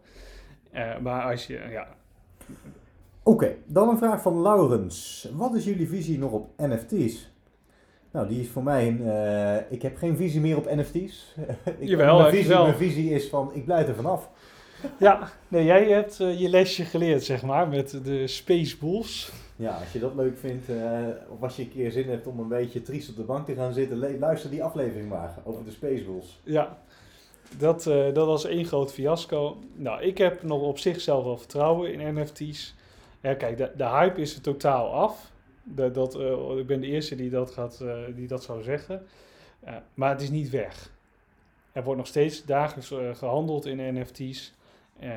Maar 1.02 1.30
als 1.30 1.46
je, 1.46 1.61
ja, 1.70 1.88
Oké, 3.22 3.54
dan 3.66 3.88
een 3.88 3.98
vraag 3.98 4.22
van 4.22 4.40
Laurens. 4.42 5.28
Wat 5.34 5.54
is 5.54 5.64
jullie 5.64 5.88
visie 5.88 6.18
nog 6.18 6.32
op 6.32 6.50
NFT's? 6.56 7.32
Nou, 8.11 8.29
die 8.29 8.40
is 8.40 8.49
voor 8.49 8.62
mij 8.62 8.87
een... 8.87 9.11
eh, 9.11 9.71
ik 9.73 9.83
heb 9.83 9.97
geen 9.97 10.16
visie 10.16 10.40
meer 10.40 10.57
op 10.57 10.71
NFT's. 10.75 11.35
ik, 11.79 11.88
Jawel, 11.88 12.18
mijn, 12.18 12.31
visie, 12.31 12.49
wel. 12.49 12.62
mijn 12.62 12.77
visie 12.77 13.11
is 13.11 13.29
van, 13.29 13.51
ik 13.55 13.64
blijf 13.64 13.88
er 13.88 13.94
vanaf. 13.94 14.31
ja 14.99 15.31
nee, 15.49 15.64
jij 15.64 15.85
hebt 15.88 16.21
eh, 16.21 16.40
je 16.40 16.49
lesje 16.49 16.85
geleerd, 16.85 17.25
zeg 17.25 17.42
maar, 17.42 17.68
met 17.68 18.01
de 18.05 18.27
Space 18.27 18.77
Bulls. 18.79 19.33
Ja, 19.57 19.77
als 19.77 19.92
je 19.92 19.99
dat 19.99 20.14
leuk 20.14 20.38
vindt, 20.38 20.68
eh, 20.68 20.77
of 21.29 21.42
als 21.42 21.57
je 21.57 21.62
een 21.62 21.71
keer 21.71 21.90
zin 21.90 22.09
hebt 22.09 22.27
om 22.27 22.38
een 22.38 22.49
beetje 22.49 22.83
triest 22.83 23.09
op 23.09 23.16
de 23.16 23.23
bank 23.23 23.47
te 23.47 23.55
gaan 23.55 23.73
zitten, 23.73 24.18
luister 24.18 24.51
die 24.51 24.64
aflevering 24.64 25.09
maar 25.09 25.35
over 25.44 25.64
de 25.64 25.71
Spaceballs. 25.71 26.40
Ja, 26.44 26.79
dat, 27.59 27.83
dat 28.12 28.27
was 28.27 28.44
één 28.44 28.64
groot 28.64 28.92
fiasco. 28.92 29.57
Nou, 29.75 30.03
ik 30.03 30.18
heb 30.18 30.42
nog 30.42 30.62
op 30.62 30.79
zichzelf 30.79 31.25
wel 31.25 31.37
vertrouwen 31.37 31.92
in 31.92 32.14
NFT's. 32.14 32.75
Ja, 33.21 33.35
kijk, 33.35 33.57
de, 33.57 33.71
de 33.77 33.88
hype 33.88 34.21
is 34.21 34.35
er 34.35 34.40
totaal 34.40 34.92
af. 34.92 35.33
De, 35.74 35.90
dat, 35.90 36.14
eh, 36.14 36.57
ik 36.59 36.66
ben 36.66 36.81
de 36.81 36.87
eerste 36.87 37.14
die 37.14 37.31
dat, 37.31 37.50
gaat, 37.50 37.81
eh, 37.81 37.96
die 38.14 38.26
dat 38.26 38.42
zou 38.42 38.62
zeggen. 38.62 39.07
Eh, 39.61 39.76
maar 39.94 40.11
het 40.11 40.20
is 40.20 40.31
niet 40.31 40.50
weg. 40.50 40.92
Er 41.72 41.85
wordt 41.85 41.98
nog 41.98 42.09
steeds 42.09 42.44
dagelijks 42.44 42.90
eh, 42.90 43.14
gehandeld 43.14 43.66
in 43.66 43.98
NFT's. 43.98 44.57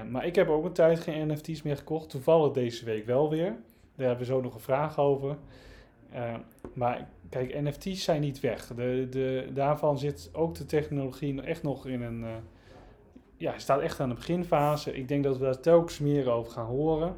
Maar 0.09 0.25
ik 0.25 0.35
heb 0.35 0.49
ook 0.49 0.65
een 0.65 0.73
tijd 0.73 0.99
geen 0.99 1.27
NFT's 1.27 1.61
meer 1.61 1.77
gekocht. 1.77 2.09
Toevallig 2.09 2.53
deze 2.53 2.85
week 2.85 3.05
wel 3.05 3.29
weer. 3.29 3.55
Daar 3.95 4.07
hebben 4.07 4.17
we 4.17 4.33
zo 4.33 4.41
nog 4.41 4.53
een 4.53 4.59
vraag 4.59 4.99
over. 4.99 5.37
Maar 6.73 7.09
kijk, 7.29 7.61
NFT's 7.61 8.03
zijn 8.03 8.21
niet 8.21 8.39
weg. 8.39 8.67
De, 8.67 9.07
de, 9.09 9.49
daarvan 9.53 9.99
zit 9.99 10.29
ook 10.33 10.55
de 10.55 10.65
technologie 10.65 11.41
echt 11.41 11.63
nog 11.63 11.87
in 11.87 12.01
een. 12.01 12.25
ja, 13.37 13.57
staat 13.57 13.81
echt 13.81 13.99
aan 13.99 14.09
de 14.09 14.15
beginfase. 14.15 14.93
Ik 14.93 15.07
denk 15.07 15.23
dat 15.23 15.37
we 15.37 15.43
daar 15.43 15.59
telkens 15.59 15.99
meer 15.99 16.29
over 16.29 16.51
gaan 16.51 16.65
horen. 16.65 17.15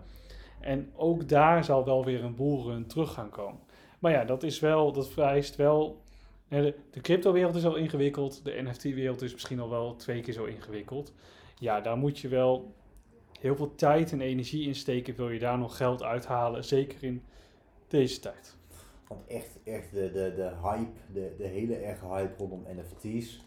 En 0.63 0.91
ook 0.95 1.29
daar 1.29 1.63
zal 1.63 1.85
wel 1.85 2.05
weer 2.05 2.23
een 2.23 2.35
boelrun 2.35 2.87
terug 2.87 3.13
gaan 3.13 3.29
komen. 3.29 3.59
Maar 3.99 4.11
ja, 4.11 4.25
dat 4.25 4.43
is 4.43 4.59
wel, 4.59 4.91
dat 4.91 5.09
vereist 5.09 5.55
wel. 5.55 6.01
De, 6.47 6.75
de 6.91 7.01
crypto-wereld 7.01 7.55
is 7.55 7.65
al 7.65 7.75
ingewikkeld. 7.75 8.45
De 8.45 8.61
NFT-wereld 8.61 9.21
is 9.21 9.33
misschien 9.33 9.59
al 9.59 9.69
wel 9.69 9.95
twee 9.95 10.21
keer 10.21 10.33
zo 10.33 10.45
ingewikkeld. 10.45 11.13
Ja, 11.59 11.81
daar 11.81 11.97
moet 11.97 12.19
je 12.19 12.27
wel 12.27 12.73
heel 13.39 13.55
veel 13.55 13.75
tijd 13.75 14.11
en 14.11 14.21
energie 14.21 14.67
in 14.67 14.75
steken. 14.75 15.15
Wil 15.15 15.29
je 15.29 15.39
daar 15.39 15.57
nog 15.57 15.77
geld 15.77 16.03
uithalen? 16.03 16.63
Zeker 16.63 17.03
in 17.03 17.23
deze 17.87 18.19
tijd. 18.19 18.55
Want 19.07 19.27
echt, 19.27 19.59
echt 19.63 19.91
de, 19.91 20.11
de, 20.11 20.33
de 20.35 20.51
hype, 20.61 20.99
de, 21.13 21.33
de 21.37 21.47
hele 21.47 21.75
erge 21.75 22.07
hype 22.07 22.37
rondom 22.37 22.65
NFT's, 22.67 23.45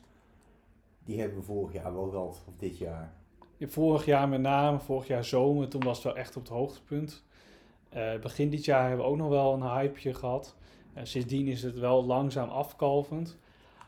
die 1.05 1.21
hebben 1.21 1.39
we 1.39 1.45
vorig 1.45 1.73
jaar 1.73 1.95
wel 1.95 2.09
gehad, 2.09 2.45
of 2.49 2.57
dit 2.57 2.79
jaar. 2.79 3.15
Vorig 3.61 4.05
jaar 4.05 4.29
met 4.29 4.41
name, 4.41 4.79
vorig 4.79 5.07
jaar 5.07 5.25
zomer, 5.25 5.69
toen 5.69 5.83
was 5.83 5.97
het 5.97 6.05
wel 6.05 6.17
echt 6.17 6.37
op 6.37 6.43
het 6.43 6.53
hoogtepunt. 6.53 7.25
Eh, 7.89 8.19
begin 8.19 8.51
dit 8.51 8.65
jaar 8.65 8.89
hebben 8.89 9.05
we 9.05 9.11
ook 9.11 9.17
nog 9.17 9.29
wel 9.29 9.53
een 9.53 9.79
hypeje 9.79 10.15
gehad. 10.15 10.57
Eh, 10.93 11.05
sindsdien 11.05 11.47
is 11.47 11.63
het 11.63 11.79
wel 11.79 12.05
langzaam 12.05 12.49
afkalvend. 12.49 13.37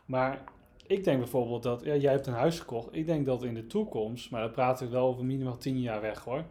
Maar 0.05 0.43
ik 0.87 1.03
denk 1.03 1.19
bijvoorbeeld 1.19 1.63
dat, 1.63 1.83
ja, 1.83 1.95
jij 1.95 2.11
hebt 2.11 2.27
een 2.27 2.33
huis 2.33 2.59
gekocht. 2.59 2.87
Ik 2.91 3.05
denk 3.05 3.25
dat 3.25 3.43
in 3.43 3.53
de 3.53 3.67
toekomst, 3.67 4.31
maar 4.31 4.41
dan 4.41 4.51
praten 4.51 4.85
we 4.85 4.91
wel 4.91 5.07
over 5.07 5.25
minimaal 5.25 5.57
10 5.57 5.81
jaar 5.81 6.01
weg 6.01 6.23
hoor. 6.23 6.43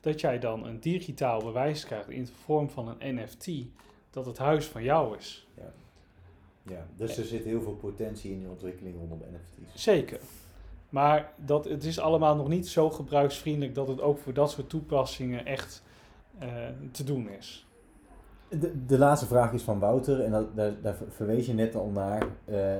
Dat 0.00 0.20
jij 0.20 0.38
dan 0.38 0.66
een 0.66 0.80
digitaal 0.80 1.44
bewijs 1.44 1.84
krijgt 1.84 2.10
in 2.10 2.24
de 2.24 2.32
vorm 2.44 2.70
van 2.70 2.96
een 2.98 3.14
NFT. 3.14 3.50
Dat 4.10 4.26
het 4.26 4.38
huis 4.38 4.66
van 4.66 4.82
jou 4.82 5.16
is. 5.16 5.46
Ja, 6.62 6.86
dus 6.96 7.16
er 7.16 7.24
zit 7.24 7.44
heel 7.44 7.62
veel 7.62 7.74
potentie 7.74 8.32
in 8.32 8.38
die 8.38 8.48
ontwikkeling 8.48 8.96
rondom 8.96 9.18
NFT's. 9.18 9.82
Zeker. 9.82 10.20
Maar 10.90 11.32
dat, 11.36 11.64
het 11.64 11.84
is 11.84 11.98
allemaal 12.00 12.36
nog 12.36 12.48
niet 12.48 12.68
zo 12.68 12.90
gebruiksvriendelijk 12.90 13.74
dat 13.74 13.88
het 13.88 14.00
ook 14.00 14.18
voor 14.18 14.32
dat 14.32 14.50
soort 14.50 14.68
toepassingen 14.68 15.46
echt 15.46 15.82
eh, 16.38 16.48
te 16.90 17.04
doen 17.04 17.28
is. 17.28 17.66
De, 18.48 18.86
de 18.86 18.98
laatste 18.98 19.26
vraag 19.26 19.52
is 19.52 19.62
van 19.62 19.78
Wouter, 19.78 20.20
en 20.20 20.30
dat, 20.30 20.56
daar, 20.56 20.72
daar 20.82 20.96
verwees 21.08 21.46
je 21.46 21.52
net 21.54 21.74
al 21.74 21.86
naar. 21.88 22.22
eh, 22.44 22.76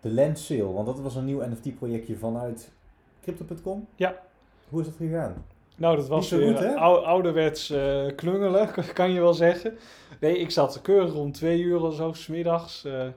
de 0.00 0.12
Land 0.12 0.38
Sale, 0.38 0.72
want 0.72 0.86
dat 0.86 1.00
was 1.00 1.14
een 1.14 1.24
nieuw 1.24 1.40
NFT-projectje 1.48 2.16
vanuit 2.16 2.72
Crypto.com. 3.22 3.86
Ja. 3.96 4.20
Hoe 4.68 4.80
is 4.80 4.86
dat 4.86 4.96
gegaan? 4.96 5.44
Nou, 5.76 5.96
dat 5.96 6.08
was 6.08 6.30
weer 6.30 6.56
goed, 6.56 6.74
ou- 6.76 7.04
ouderwets 7.04 7.70
eh, 7.70 8.06
klungelen, 8.16 8.68
kan 8.94 9.10
je 9.10 9.20
wel 9.20 9.34
zeggen. 9.34 9.76
Nee, 10.20 10.38
ik 10.38 10.50
zat 10.50 10.80
keurig 10.82 11.14
om 11.14 11.32
twee 11.32 11.60
uur 11.60 11.80
of 11.82 11.94
zo, 11.94 12.12
smiddags, 12.12 12.84
eh 12.84 13.06
eh 13.06 13.12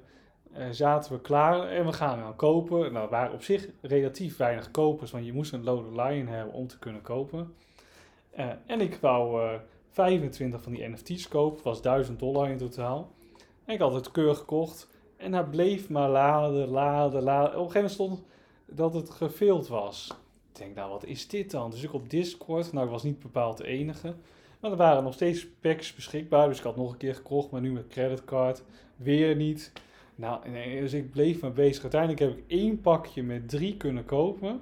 zaten 0.71 1.11
we 1.11 1.21
klaar 1.21 1.67
en 1.67 1.85
we 1.85 1.93
gaan 1.93 2.19
dan 2.19 2.35
kopen. 2.35 2.93
Nou, 2.93 3.05
er 3.05 3.11
waren 3.11 3.33
op 3.33 3.43
zich 3.43 3.67
relatief 3.81 4.37
weinig 4.37 4.71
kopers, 4.71 5.11
want 5.11 5.25
je 5.25 5.33
moest 5.33 5.53
een 5.53 5.63
Loaded 5.63 5.95
Lion 5.95 6.27
hebben 6.27 6.53
om 6.53 6.67
te 6.67 6.79
kunnen 6.79 7.01
kopen. 7.01 7.53
Eh, 8.29 8.49
en 8.65 8.81
ik 8.81 8.97
wou 9.01 9.43
eh 9.43 9.59
25 9.91 10.61
van 10.61 10.71
die 10.71 10.87
NFT's 10.87 11.27
kopen, 11.27 11.63
was 11.63 11.81
1000 11.81 12.19
dollar 12.19 12.49
in 12.49 12.57
totaal. 12.57 13.11
En 13.65 13.73
ik 13.73 13.79
had 13.79 13.93
het 13.93 14.11
keurig 14.11 14.37
gekocht 14.37 14.87
en 15.17 15.33
hij 15.33 15.43
bleef 15.43 15.89
maar 15.89 16.09
laden, 16.09 16.67
laden, 16.67 17.23
laden. 17.23 17.59
Op 17.59 17.65
een 17.65 17.71
gegeven 17.71 17.73
moment 17.73 17.91
stond 17.91 18.23
dat 18.65 18.93
het 18.93 19.09
geveeld 19.09 19.67
was. 19.67 20.17
Ik 20.53 20.59
denk, 20.59 20.75
nou 20.75 20.91
wat 20.91 21.05
is 21.05 21.27
dit 21.27 21.51
dan? 21.51 21.71
Dus 21.71 21.83
ik 21.83 21.93
op 21.93 22.09
Discord, 22.09 22.73
nou 22.73 22.85
ik 22.85 22.91
was 22.91 23.03
niet 23.03 23.19
bepaald 23.19 23.57
de 23.57 23.65
enige. 23.65 24.15
Maar 24.59 24.71
er 24.71 24.77
waren 24.77 25.03
nog 25.03 25.13
steeds 25.13 25.47
packs 25.59 25.95
beschikbaar, 25.95 26.47
dus 26.47 26.57
ik 26.57 26.63
had 26.63 26.75
nog 26.75 26.91
een 26.91 26.97
keer 26.97 27.15
gekocht, 27.15 27.51
maar 27.51 27.61
nu 27.61 27.71
met 27.71 27.87
creditcard. 27.87 28.63
Weer 28.95 29.35
niet. 29.35 29.71
Nou, 30.19 30.49
nee, 30.49 30.81
dus 30.81 30.93
ik 30.93 31.11
bleef 31.11 31.41
maar 31.41 31.51
bezig. 31.53 31.81
Uiteindelijk 31.81 32.19
heb 32.21 32.37
ik 32.37 32.43
één 32.47 32.81
pakje 32.81 33.23
met 33.23 33.49
drie 33.49 33.77
kunnen 33.77 34.05
kopen. 34.05 34.61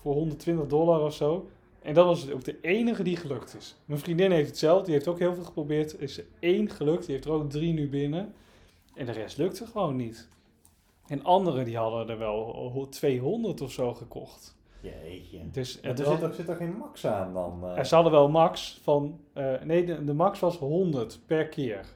Voor 0.00 0.14
120 0.14 0.66
dollar 0.66 1.00
of 1.00 1.14
zo. 1.14 1.48
En 1.82 1.94
dat 1.94 2.06
was 2.06 2.30
ook 2.30 2.44
de 2.44 2.58
enige 2.60 3.02
die 3.02 3.16
gelukt 3.16 3.56
is. 3.58 3.76
Mijn 3.84 4.00
vriendin 4.00 4.30
heeft 4.30 4.48
hetzelfde, 4.48 4.84
die 4.84 4.94
heeft 4.94 5.08
ook 5.08 5.18
heel 5.18 5.34
veel 5.34 5.44
geprobeerd. 5.44 5.92
Er 5.92 6.02
is 6.02 6.18
er 6.18 6.24
één 6.38 6.70
gelukt, 6.70 7.04
die 7.06 7.14
heeft 7.14 7.24
er 7.26 7.32
ook 7.32 7.50
drie 7.50 7.72
nu 7.72 7.88
binnen. 7.88 8.34
En 8.94 9.06
de 9.06 9.12
rest 9.12 9.38
lukte 9.38 9.66
gewoon 9.66 9.96
niet. 9.96 10.28
En 11.06 11.24
anderen 11.24 11.64
die 11.64 11.76
hadden 11.76 12.08
er 12.08 12.18
wel 12.18 12.86
200 12.90 13.60
of 13.60 13.72
zo 13.72 13.94
gekocht. 13.94 14.56
Jeetje. 14.80 15.38
Dus 15.50 15.80
En 15.80 15.88
het 15.88 15.98
er 16.00 16.06
zit, 16.06 16.24
ook, 16.24 16.34
zit 16.34 16.48
er 16.48 16.56
geen 16.56 16.76
max 16.76 17.06
aan 17.06 17.32
dan? 17.34 17.60
eh? 17.64 17.78
en 17.78 17.86
ze 17.86 17.94
hadden 17.94 18.12
wel 18.12 18.28
max 18.28 18.78
van... 18.82 19.20
eh, 19.32 19.62
nee, 19.64 19.84
de, 19.84 20.04
de 20.04 20.14
max 20.14 20.40
was 20.40 20.58
100 20.58 21.20
per 21.26 21.48
keer. 21.48 21.86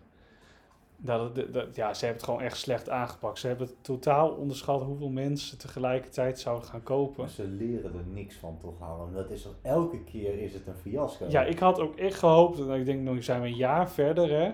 Dat, 0.96 1.34
dat, 1.34 1.52
dat- 1.52 1.76
ja, 1.76 1.94
ze 1.94 2.04
hebben 2.04 2.22
het 2.22 2.30
gewoon 2.30 2.44
echt 2.46 2.56
slecht 2.58 2.88
aangepakt. 2.88 3.38
Ze 3.38 3.46
hebben 3.46 3.68
totaal 3.80 4.30
onderschat 4.30 4.82
hoeveel 4.82 5.08
mensen 5.08 5.58
tegelijkertijd 5.58 6.38
zouden 6.40 6.68
gaan 6.68 6.82
kopen. 6.82 7.20
Maar 7.20 7.30
ze 7.32 7.44
leren 7.44 7.94
er 7.94 8.06
niks 8.12 8.34
van 8.36 8.58
toch, 8.60 8.78
Harm? 8.78 9.14
Dat 9.14 9.30
is 9.30 9.42
toch 9.42 9.54
elke 9.62 10.04
keer 10.04 10.38
is 10.38 10.52
het 10.52 10.66
een 10.66 10.74
fiasco? 10.74 11.26
Ja, 11.28 11.42
ik 11.44 11.58
had 11.58 11.80
ook 11.80 11.96
echt 11.96 12.18
gehoopt, 12.18 12.58
en 12.58 12.70
ik 12.70 12.84
denk, 12.84 13.00
nou 13.02 13.22
zijn 13.22 13.40
we 13.40 13.46
een 13.46 13.54
jaar 13.56 13.90
verder, 13.90 14.30
hè. 14.30 14.52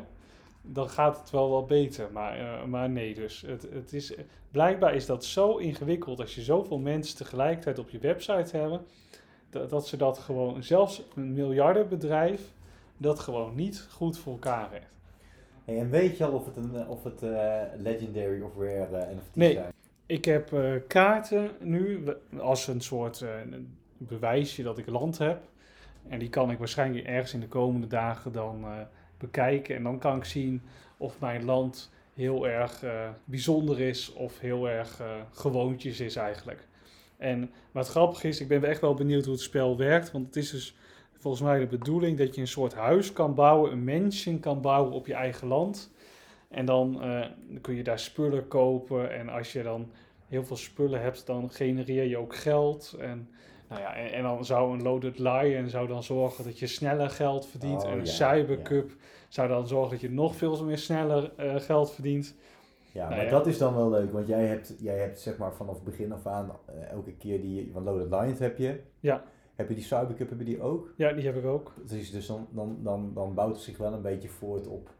Dan 0.63 0.89
gaat 0.89 1.19
het 1.21 1.31
wel 1.31 1.51
wat 1.51 1.67
beter. 1.67 2.09
Maar, 2.13 2.39
eh, 2.39 2.65
maar 2.65 2.91
nee, 2.91 3.15
dus 3.15 3.41
het, 3.47 3.67
het 3.73 3.93
is, 3.93 4.15
blijkbaar 4.51 4.95
is 4.95 5.07
dat 5.07 5.25
zo 5.25 5.57
ingewikkeld 5.57 6.21
als 6.21 6.35
je 6.35 6.43
zoveel 6.43 6.79
mensen 6.79 7.17
tegelijkertijd 7.17 7.79
op 7.79 7.91
je 7.91 7.99
website 7.99 8.57
hebben. 8.57 8.81
Dat, 9.51 9.71
dat 9.71 9.87
ze 9.87 9.97
dat 9.97 10.19
gewoon, 10.19 10.63
zelfs 10.63 11.03
een 11.15 11.33
miljardenbedrijf, 11.33 12.53
dat 12.97 13.19
gewoon 13.19 13.55
niet 13.55 13.87
goed 13.91 14.19
voor 14.19 14.33
elkaar 14.33 14.69
heeft. 14.71 15.01
Hey, 15.73 15.81
en 15.81 15.91
weet 15.91 16.17
je 16.17 16.25
al 16.25 16.33
of 16.33 16.45
het, 16.47 16.57
een, 16.57 16.77
eh, 16.77 16.91
of 16.91 17.05
het 17.05 17.23
eh, 17.23 17.61
legendary 17.77 18.41
of 18.41 18.57
rare 18.59 19.15
NFT's 19.15 19.35
Nee. 19.35 19.53
zijn? 19.53 19.73
Ik 20.07 20.25
heb 20.25 20.55
kaarten 20.87 21.51
nu 21.61 22.05
als 22.39 22.67
een 22.67 22.81
soort 22.81 23.25
bewijsje 23.97 24.63
dat 24.63 24.79
ik 24.79 24.87
land 24.87 25.19
heb. 25.19 25.43
En 26.09 26.19
die 26.19 26.29
kan 26.29 26.51
ik 26.51 26.59
waarschijnlijk 26.59 27.07
ergens 27.07 27.35
in 27.35 27.41
de 27.41 27.49
komende 27.49 27.87
dagen 27.87 28.33
dan 28.33 28.65
bekijken. 29.19 29.77
En 29.77 29.83
dan 29.83 29.99
kan 29.99 30.17
ik 30.17 30.25
zien 30.25 30.63
of 30.97 31.21
mijn 31.21 31.45
land 31.45 31.91
heel 32.15 32.49
erg 32.49 32.85
bijzonder 33.25 33.81
is 33.81 34.13
of 34.13 34.39
heel 34.39 34.69
erg 34.69 35.03
gewoontjes 35.33 36.01
is 36.01 36.17
eigenlijk. 36.17 36.67
En 37.17 37.51
wat 37.71 37.89
grappig 37.89 38.25
is, 38.25 38.41
ik 38.41 38.49
ben 38.49 38.65
echt 38.65 38.81
wel 38.81 38.95
benieuwd 38.95 39.25
hoe 39.25 39.35
het 39.35 39.43
spel 39.43 39.77
werkt. 39.77 40.11
Want 40.11 40.27
het 40.27 40.37
is 40.37 40.51
dus 40.51 40.77
volgens 41.23 41.43
mij 41.43 41.59
de 41.59 41.67
bedoeling 41.67 42.19
dat 42.19 42.35
je 42.35 42.41
een 42.41 42.47
soort 42.47 42.75
huis 42.75 43.13
kan 43.13 43.35
bouwen, 43.35 43.73
een 43.73 43.85
mansion 43.85 44.41
kan 44.41 44.61
bouwen 44.61 44.93
op 44.93 45.07
je 45.07 45.15
eigen 45.15 45.49
land. 45.49 45.91
En 46.49 46.65
dan, 46.65 47.03
eh, 47.03 47.27
kun 47.61 47.75
je 47.75 47.83
daar 47.83 47.99
spullen 47.99 48.49
kopen. 48.49 49.15
En 49.15 49.29
als 49.29 49.53
je 49.53 49.63
dan 49.63 49.91
heel 50.29 50.45
veel 50.45 50.57
spullen 50.57 51.01
hebt, 51.01 51.27
dan 51.27 51.51
genereer 51.51 52.05
je 52.05 52.17
ook 52.17 52.35
geld. 52.35 52.97
En, 53.01 53.29
nou 53.69 53.81
ja, 53.81 53.95
en, 53.95 54.13
en 54.13 54.23
dan 54.23 54.45
zou 54.45 54.73
een 54.73 54.83
Loaded 54.83 55.19
Lion 55.19 55.69
zou 55.69 55.89
dan 55.89 56.03
zorgen 56.03 56.45
dat 56.45 56.59
je 56.59 56.67
sneller 56.67 57.11
geld 57.11 57.47
verdient. 57.47 57.83
Oh, 57.83 57.91
en 57.91 57.99
een 57.99 58.05
ja, 58.05 58.11
Cybercup 58.11 58.93
zou 59.29 59.49
dan 59.49 59.69
zorgen 59.69 59.91
dat 59.91 60.01
je 60.01 60.11
nog 60.11 60.37
veel 60.37 60.65
meer 60.65 60.79
sneller 60.79 61.33
eh, 61.37 61.55
geld 61.57 61.93
verdient. 61.93 62.35
Ja, 62.93 63.05
Nou 63.05 63.17
maar 63.17 63.25
ja. 63.25 63.31
dat 63.31 63.47
is 63.47 63.59
dan 63.59 63.75
wel 63.75 63.91
leuk, 63.91 64.13
want 64.13 64.27
jij 64.27 64.45
hebt, 64.45 64.75
jij 64.79 64.99
hebt 64.99 65.21
zeg 65.21 65.37
maar 65.37 65.55
vanaf 65.55 65.83
begin 65.83 66.13
af 66.13 66.27
aan, 66.27 66.53
eh, 66.67 66.91
elke 66.91 67.13
keer 67.13 67.41
die, 67.41 67.71
van 67.73 67.83
Loaded 67.83 68.11
Lions 68.11 68.39
heb 68.39 68.59
je. 68.59 68.81
Ja. 69.01 69.25
Heb 69.55 69.69
je 69.69 69.75
die 69.75 69.85
Cybercup, 69.85 70.29
heb 70.29 70.39
je 70.39 70.45
die 70.45 70.61
ook? 70.61 70.93
Ja, 70.97 71.13
die 71.13 71.25
heb 71.25 71.37
ik 71.37 71.45
ook. 71.45 71.75
Dus, 71.87 72.11
dus 72.11 72.27
dan, 72.27 72.49
dan, 72.51 72.79
dan, 72.83 73.11
dan 73.15 73.35
bouwt 73.35 73.55
het 73.55 73.63
zich 73.63 73.77
wel 73.77 73.93
een 73.93 74.03
beetje 74.03 74.29
voort 74.29 74.67
op 74.67 74.91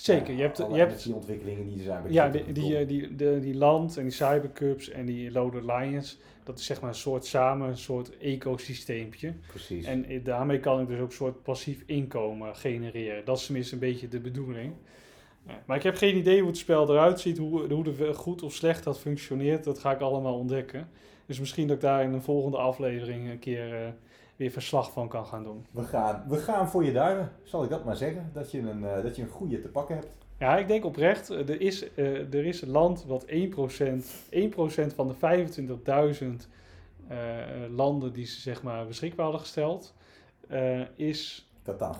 Zeker, 0.00 0.34
je 0.34 0.42
hebt, 0.42 0.60
alle 0.60 0.74
je 0.74 0.78
hebt 0.80 1.04
die 1.04 1.14
ontwikkelingen 1.14 1.66
die 1.66 1.76
er 1.76 1.84
zijn 1.84 2.12
Ja, 2.12 2.28
die, 2.28 2.42
Crypto.com. 2.42 2.68
die, 2.68 2.76
eh, 2.76 2.88
die, 2.88 3.40
die 3.40 3.54
land 3.54 3.96
en 3.96 4.02
die 4.02 4.12
cybercups 4.12 4.90
en 4.90 5.06
die 5.06 5.30
Loaded 5.30 5.64
Lions, 5.64 6.18
dat 6.44 6.58
is 6.58 6.64
zeg 6.64 6.80
maar 6.80 6.90
een 6.90 6.96
soort 6.96 7.24
samen, 7.24 7.68
een 7.68 7.76
soort 7.76 8.18
ecosysteempje. 8.18 9.34
Precies. 9.46 9.86
En 9.86 10.04
eh, 10.04 10.24
daarmee 10.24 10.60
kan 10.60 10.80
ik 10.80 10.88
dus 10.88 10.98
ook 10.98 11.06
een 11.06 11.12
soort 11.12 11.42
passief 11.42 11.82
inkomen 11.86 12.56
genereren. 12.56 13.24
Dat 13.24 13.38
is 13.38 13.44
tenminste 13.44 13.74
een 13.74 13.80
beetje 13.80 14.08
de 14.08 14.20
bedoeling. 14.20 14.72
Maar 15.66 15.76
ik 15.76 15.82
heb 15.82 15.96
geen 15.96 16.16
idee 16.16 16.38
hoe 16.38 16.48
het 16.48 16.58
spel 16.58 16.90
eruit 16.90 17.20
ziet, 17.20 17.38
hoe, 17.38 17.72
hoe 17.72 17.84
de, 17.84 18.14
goed 18.14 18.42
of 18.42 18.52
slecht 18.52 18.84
dat 18.84 18.98
functioneert. 18.98 19.64
Dat 19.64 19.78
ga 19.78 19.92
ik 19.92 20.00
allemaal 20.00 20.38
ontdekken. 20.38 20.88
Dus 21.30 21.40
misschien 21.40 21.66
dat 21.66 21.76
ik 21.76 21.82
daar 21.82 22.02
in 22.02 22.12
een 22.12 22.22
volgende 22.22 22.56
aflevering 22.56 23.30
een 23.30 23.38
keer 23.38 23.74
eh, 23.74 23.92
weer 24.36 24.50
verslag 24.50 24.92
van 24.92 25.08
kan 25.08 25.26
gaan 25.26 25.42
doen. 25.42 25.66
we, 25.70 25.82
gaan, 25.82 26.24
we 26.28 26.36
gaan 26.36 26.68
voor 26.68 26.84
je 26.84 26.92
duimen, 26.92 27.32
zal 27.42 27.64
ik 27.64 27.70
dat 27.70 27.84
maar 27.84 27.96
zeggen. 27.96 28.30
Dat 28.32 28.50
je 28.50 28.58
een, 28.58 28.84
eh, 28.84 29.02
dat 29.02 29.16
je 29.16 29.22
een 29.22 29.28
goede 29.28 29.60
te 29.60 29.68
pakken 29.68 29.94
hebt. 29.94 30.16
Ja, 30.38 30.56
ik 30.56 30.68
denk 30.68 30.84
oprecht, 30.84 31.30
eh, 31.30 31.48
er 31.48 31.60
is, 31.60 31.96
er 31.96 32.44
is 32.44 32.62
een 32.62 32.70
land 32.70 33.04
wat 33.04 33.24
1%, 33.26 34.26
1% 34.30 34.94
van 34.94 35.08
de 35.08 35.14
25.000 35.14 36.48
eh, 37.08 37.16
landen 37.74 38.12
die 38.12 38.26
ze 38.26 38.40
zeg 38.40 38.62
maar 38.62 38.86
beschikbaar 38.86 39.24
hadden 39.24 39.42
gesteld, 39.42 39.94
is, 40.96 41.50
Qatar. 41.62 41.96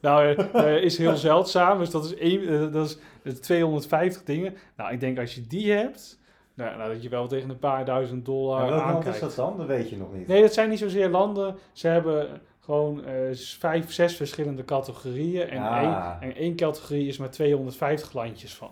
nou, 0.00 0.44
is 0.88 0.98
heel 0.98 1.16
zeldzaam. 1.16 1.78
Dus 1.78 1.90
dat 1.90 2.04
is, 2.04 2.14
één, 2.14 2.72
dat 2.72 2.86
is 2.86 2.98
eh, 3.22 3.32
250 3.32 4.22
dingen. 4.22 4.56
Nou, 4.76 4.92
ik 4.92 5.00
denk 5.00 5.18
als 5.18 5.34
je 5.34 5.46
die 5.46 5.72
hebt, 5.72 6.18
nou, 6.58 6.76
nou, 6.76 6.92
dat 6.92 7.02
je 7.02 7.08
wel 7.08 7.26
tegen 7.28 7.50
een 7.50 7.58
paar 7.58 7.84
duizend 7.84 8.24
dollar 8.24 8.60
En 8.62 8.68
welk 8.68 8.80
land 8.82 8.94
aankijkt. 8.96 9.14
is 9.16 9.20
dat 9.22 9.34
dan? 9.34 9.56
Dat 9.56 9.66
weet 9.66 9.90
je 9.90 9.96
nog 9.96 10.12
niet. 10.12 10.26
Nee, 10.26 10.42
dat 10.42 10.52
zijn 10.52 10.68
niet 10.68 10.78
zozeer 10.78 11.08
landen. 11.08 11.56
Ze 11.72 11.88
hebben 11.88 12.40
gewoon 12.60 13.04
eh, 13.04 13.34
vijf, 13.34 13.92
zes 13.92 14.16
verschillende 14.16 14.64
categorieën. 14.64 15.48
En, 15.48 15.62
Ah. 15.62 15.78
één, 15.82 16.30
en 16.30 16.36
één 16.36 16.56
categorie 16.56 17.08
is 17.08 17.18
maar 17.18 17.30
250 17.30 18.12
landjes 18.12 18.54
van. 18.56 18.70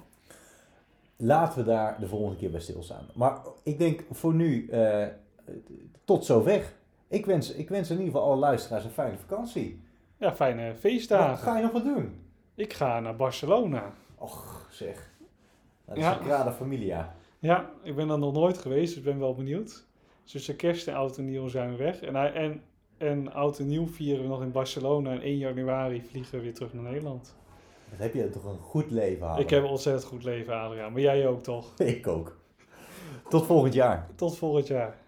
Laten 1.17 1.59
we 1.59 1.65
daar 1.65 1.97
de 2.01 2.07
volgende 2.09 2.37
keer 2.37 2.51
bij 2.51 2.61
stilstaan. 2.61 3.07
Maar 3.15 3.39
ik 3.63 3.79
denk 3.79 4.05
voor 4.11 4.35
nu 4.35 4.69
eh, 4.69 5.07
tot 6.05 6.25
zover. 6.25 6.63
Ik 7.09 7.27
wens, 7.27 7.53
ik 7.53 7.69
wens 7.69 7.91
in 7.91 7.99
ieder 7.99 8.13
geval 8.13 8.27
alle 8.31 8.37
luisteraars 8.41 8.85
een 8.85 8.91
fijne 8.91 9.17
vakantie. 9.19 9.83
Ja, 10.17 10.35
fijne 10.35 10.67
Wat 10.69 10.81
feestdagen. 10.81 11.39
ga 11.39 11.57
je 11.57 11.63
nog 11.63 11.73
wat 11.73 11.85
doen? 11.85 12.21
Ik 12.55 12.73
ga 12.73 13.01
naar 13.01 13.17
Barcelona. 13.17 13.93
Och, 14.19 14.67
zeg. 14.71 15.11
Dat 15.85 15.97
is 15.97 16.03
Ja. 16.03 16.47
een 16.47 16.53
Familia. 16.53 17.15
Ja, 17.47 17.71
ik 17.83 17.97
ben 17.97 18.09
daar 18.09 18.19
nog 18.19 18.33
nooit 18.33 18.59
geweest, 18.59 18.89
dus 18.89 18.97
ik 18.97 19.05
ben 19.05 19.19
wel 19.19 19.35
benieuwd. 19.35 19.87
Dus 20.23 20.33
tussen 20.33 20.57
kerst 20.57 20.89
en 20.89 20.95
oud 20.95 21.19
en 21.19 21.25
nieuw 21.25 21.49
zijn 21.49 21.71
we 21.71 21.77
weg. 21.77 22.01
En, 22.01 22.35
en, 22.35 22.63
en 22.99 23.33
oud 23.33 23.59
en 23.59 23.67
nieuw 23.67 23.87
vieren 23.87 24.23
we 24.23 24.29
nog 24.29 24.43
in 24.43 24.53
Barcelona. 24.53 25.11
En 25.11 25.21
1 25.21 25.37
januari 25.39 26.03
vliegen 26.03 26.39
we 26.39 26.45
weer 26.45 26.55
terug 26.55 26.73
naar 26.73 26.83
Nederland. 26.83 27.35
Wat 27.91 27.99
heb 27.99 28.15
je 28.15 28.31
toch 28.31 28.45
een 28.45 28.59
goed 28.59 28.91
leven, 28.91 29.27
Harm? 29.27 29.41
Ik 29.41 29.51
heb 29.51 29.63
een 29.63 29.69
ontzettend 29.69 30.05
goed 30.05 30.25
leven, 30.25 30.55
Adriaan. 30.55 30.93
Maar 30.93 31.01
jij 31.01 31.27
ook 31.27 31.43
toch? 31.43 31.79
Ik 31.97 32.07
ook. 32.07 32.37
Tot 33.29 33.47
volgend 33.47 33.75
jaar. 33.75 34.09
Tot 34.15 34.37
volgend 34.37 34.67
jaar. 34.67 34.99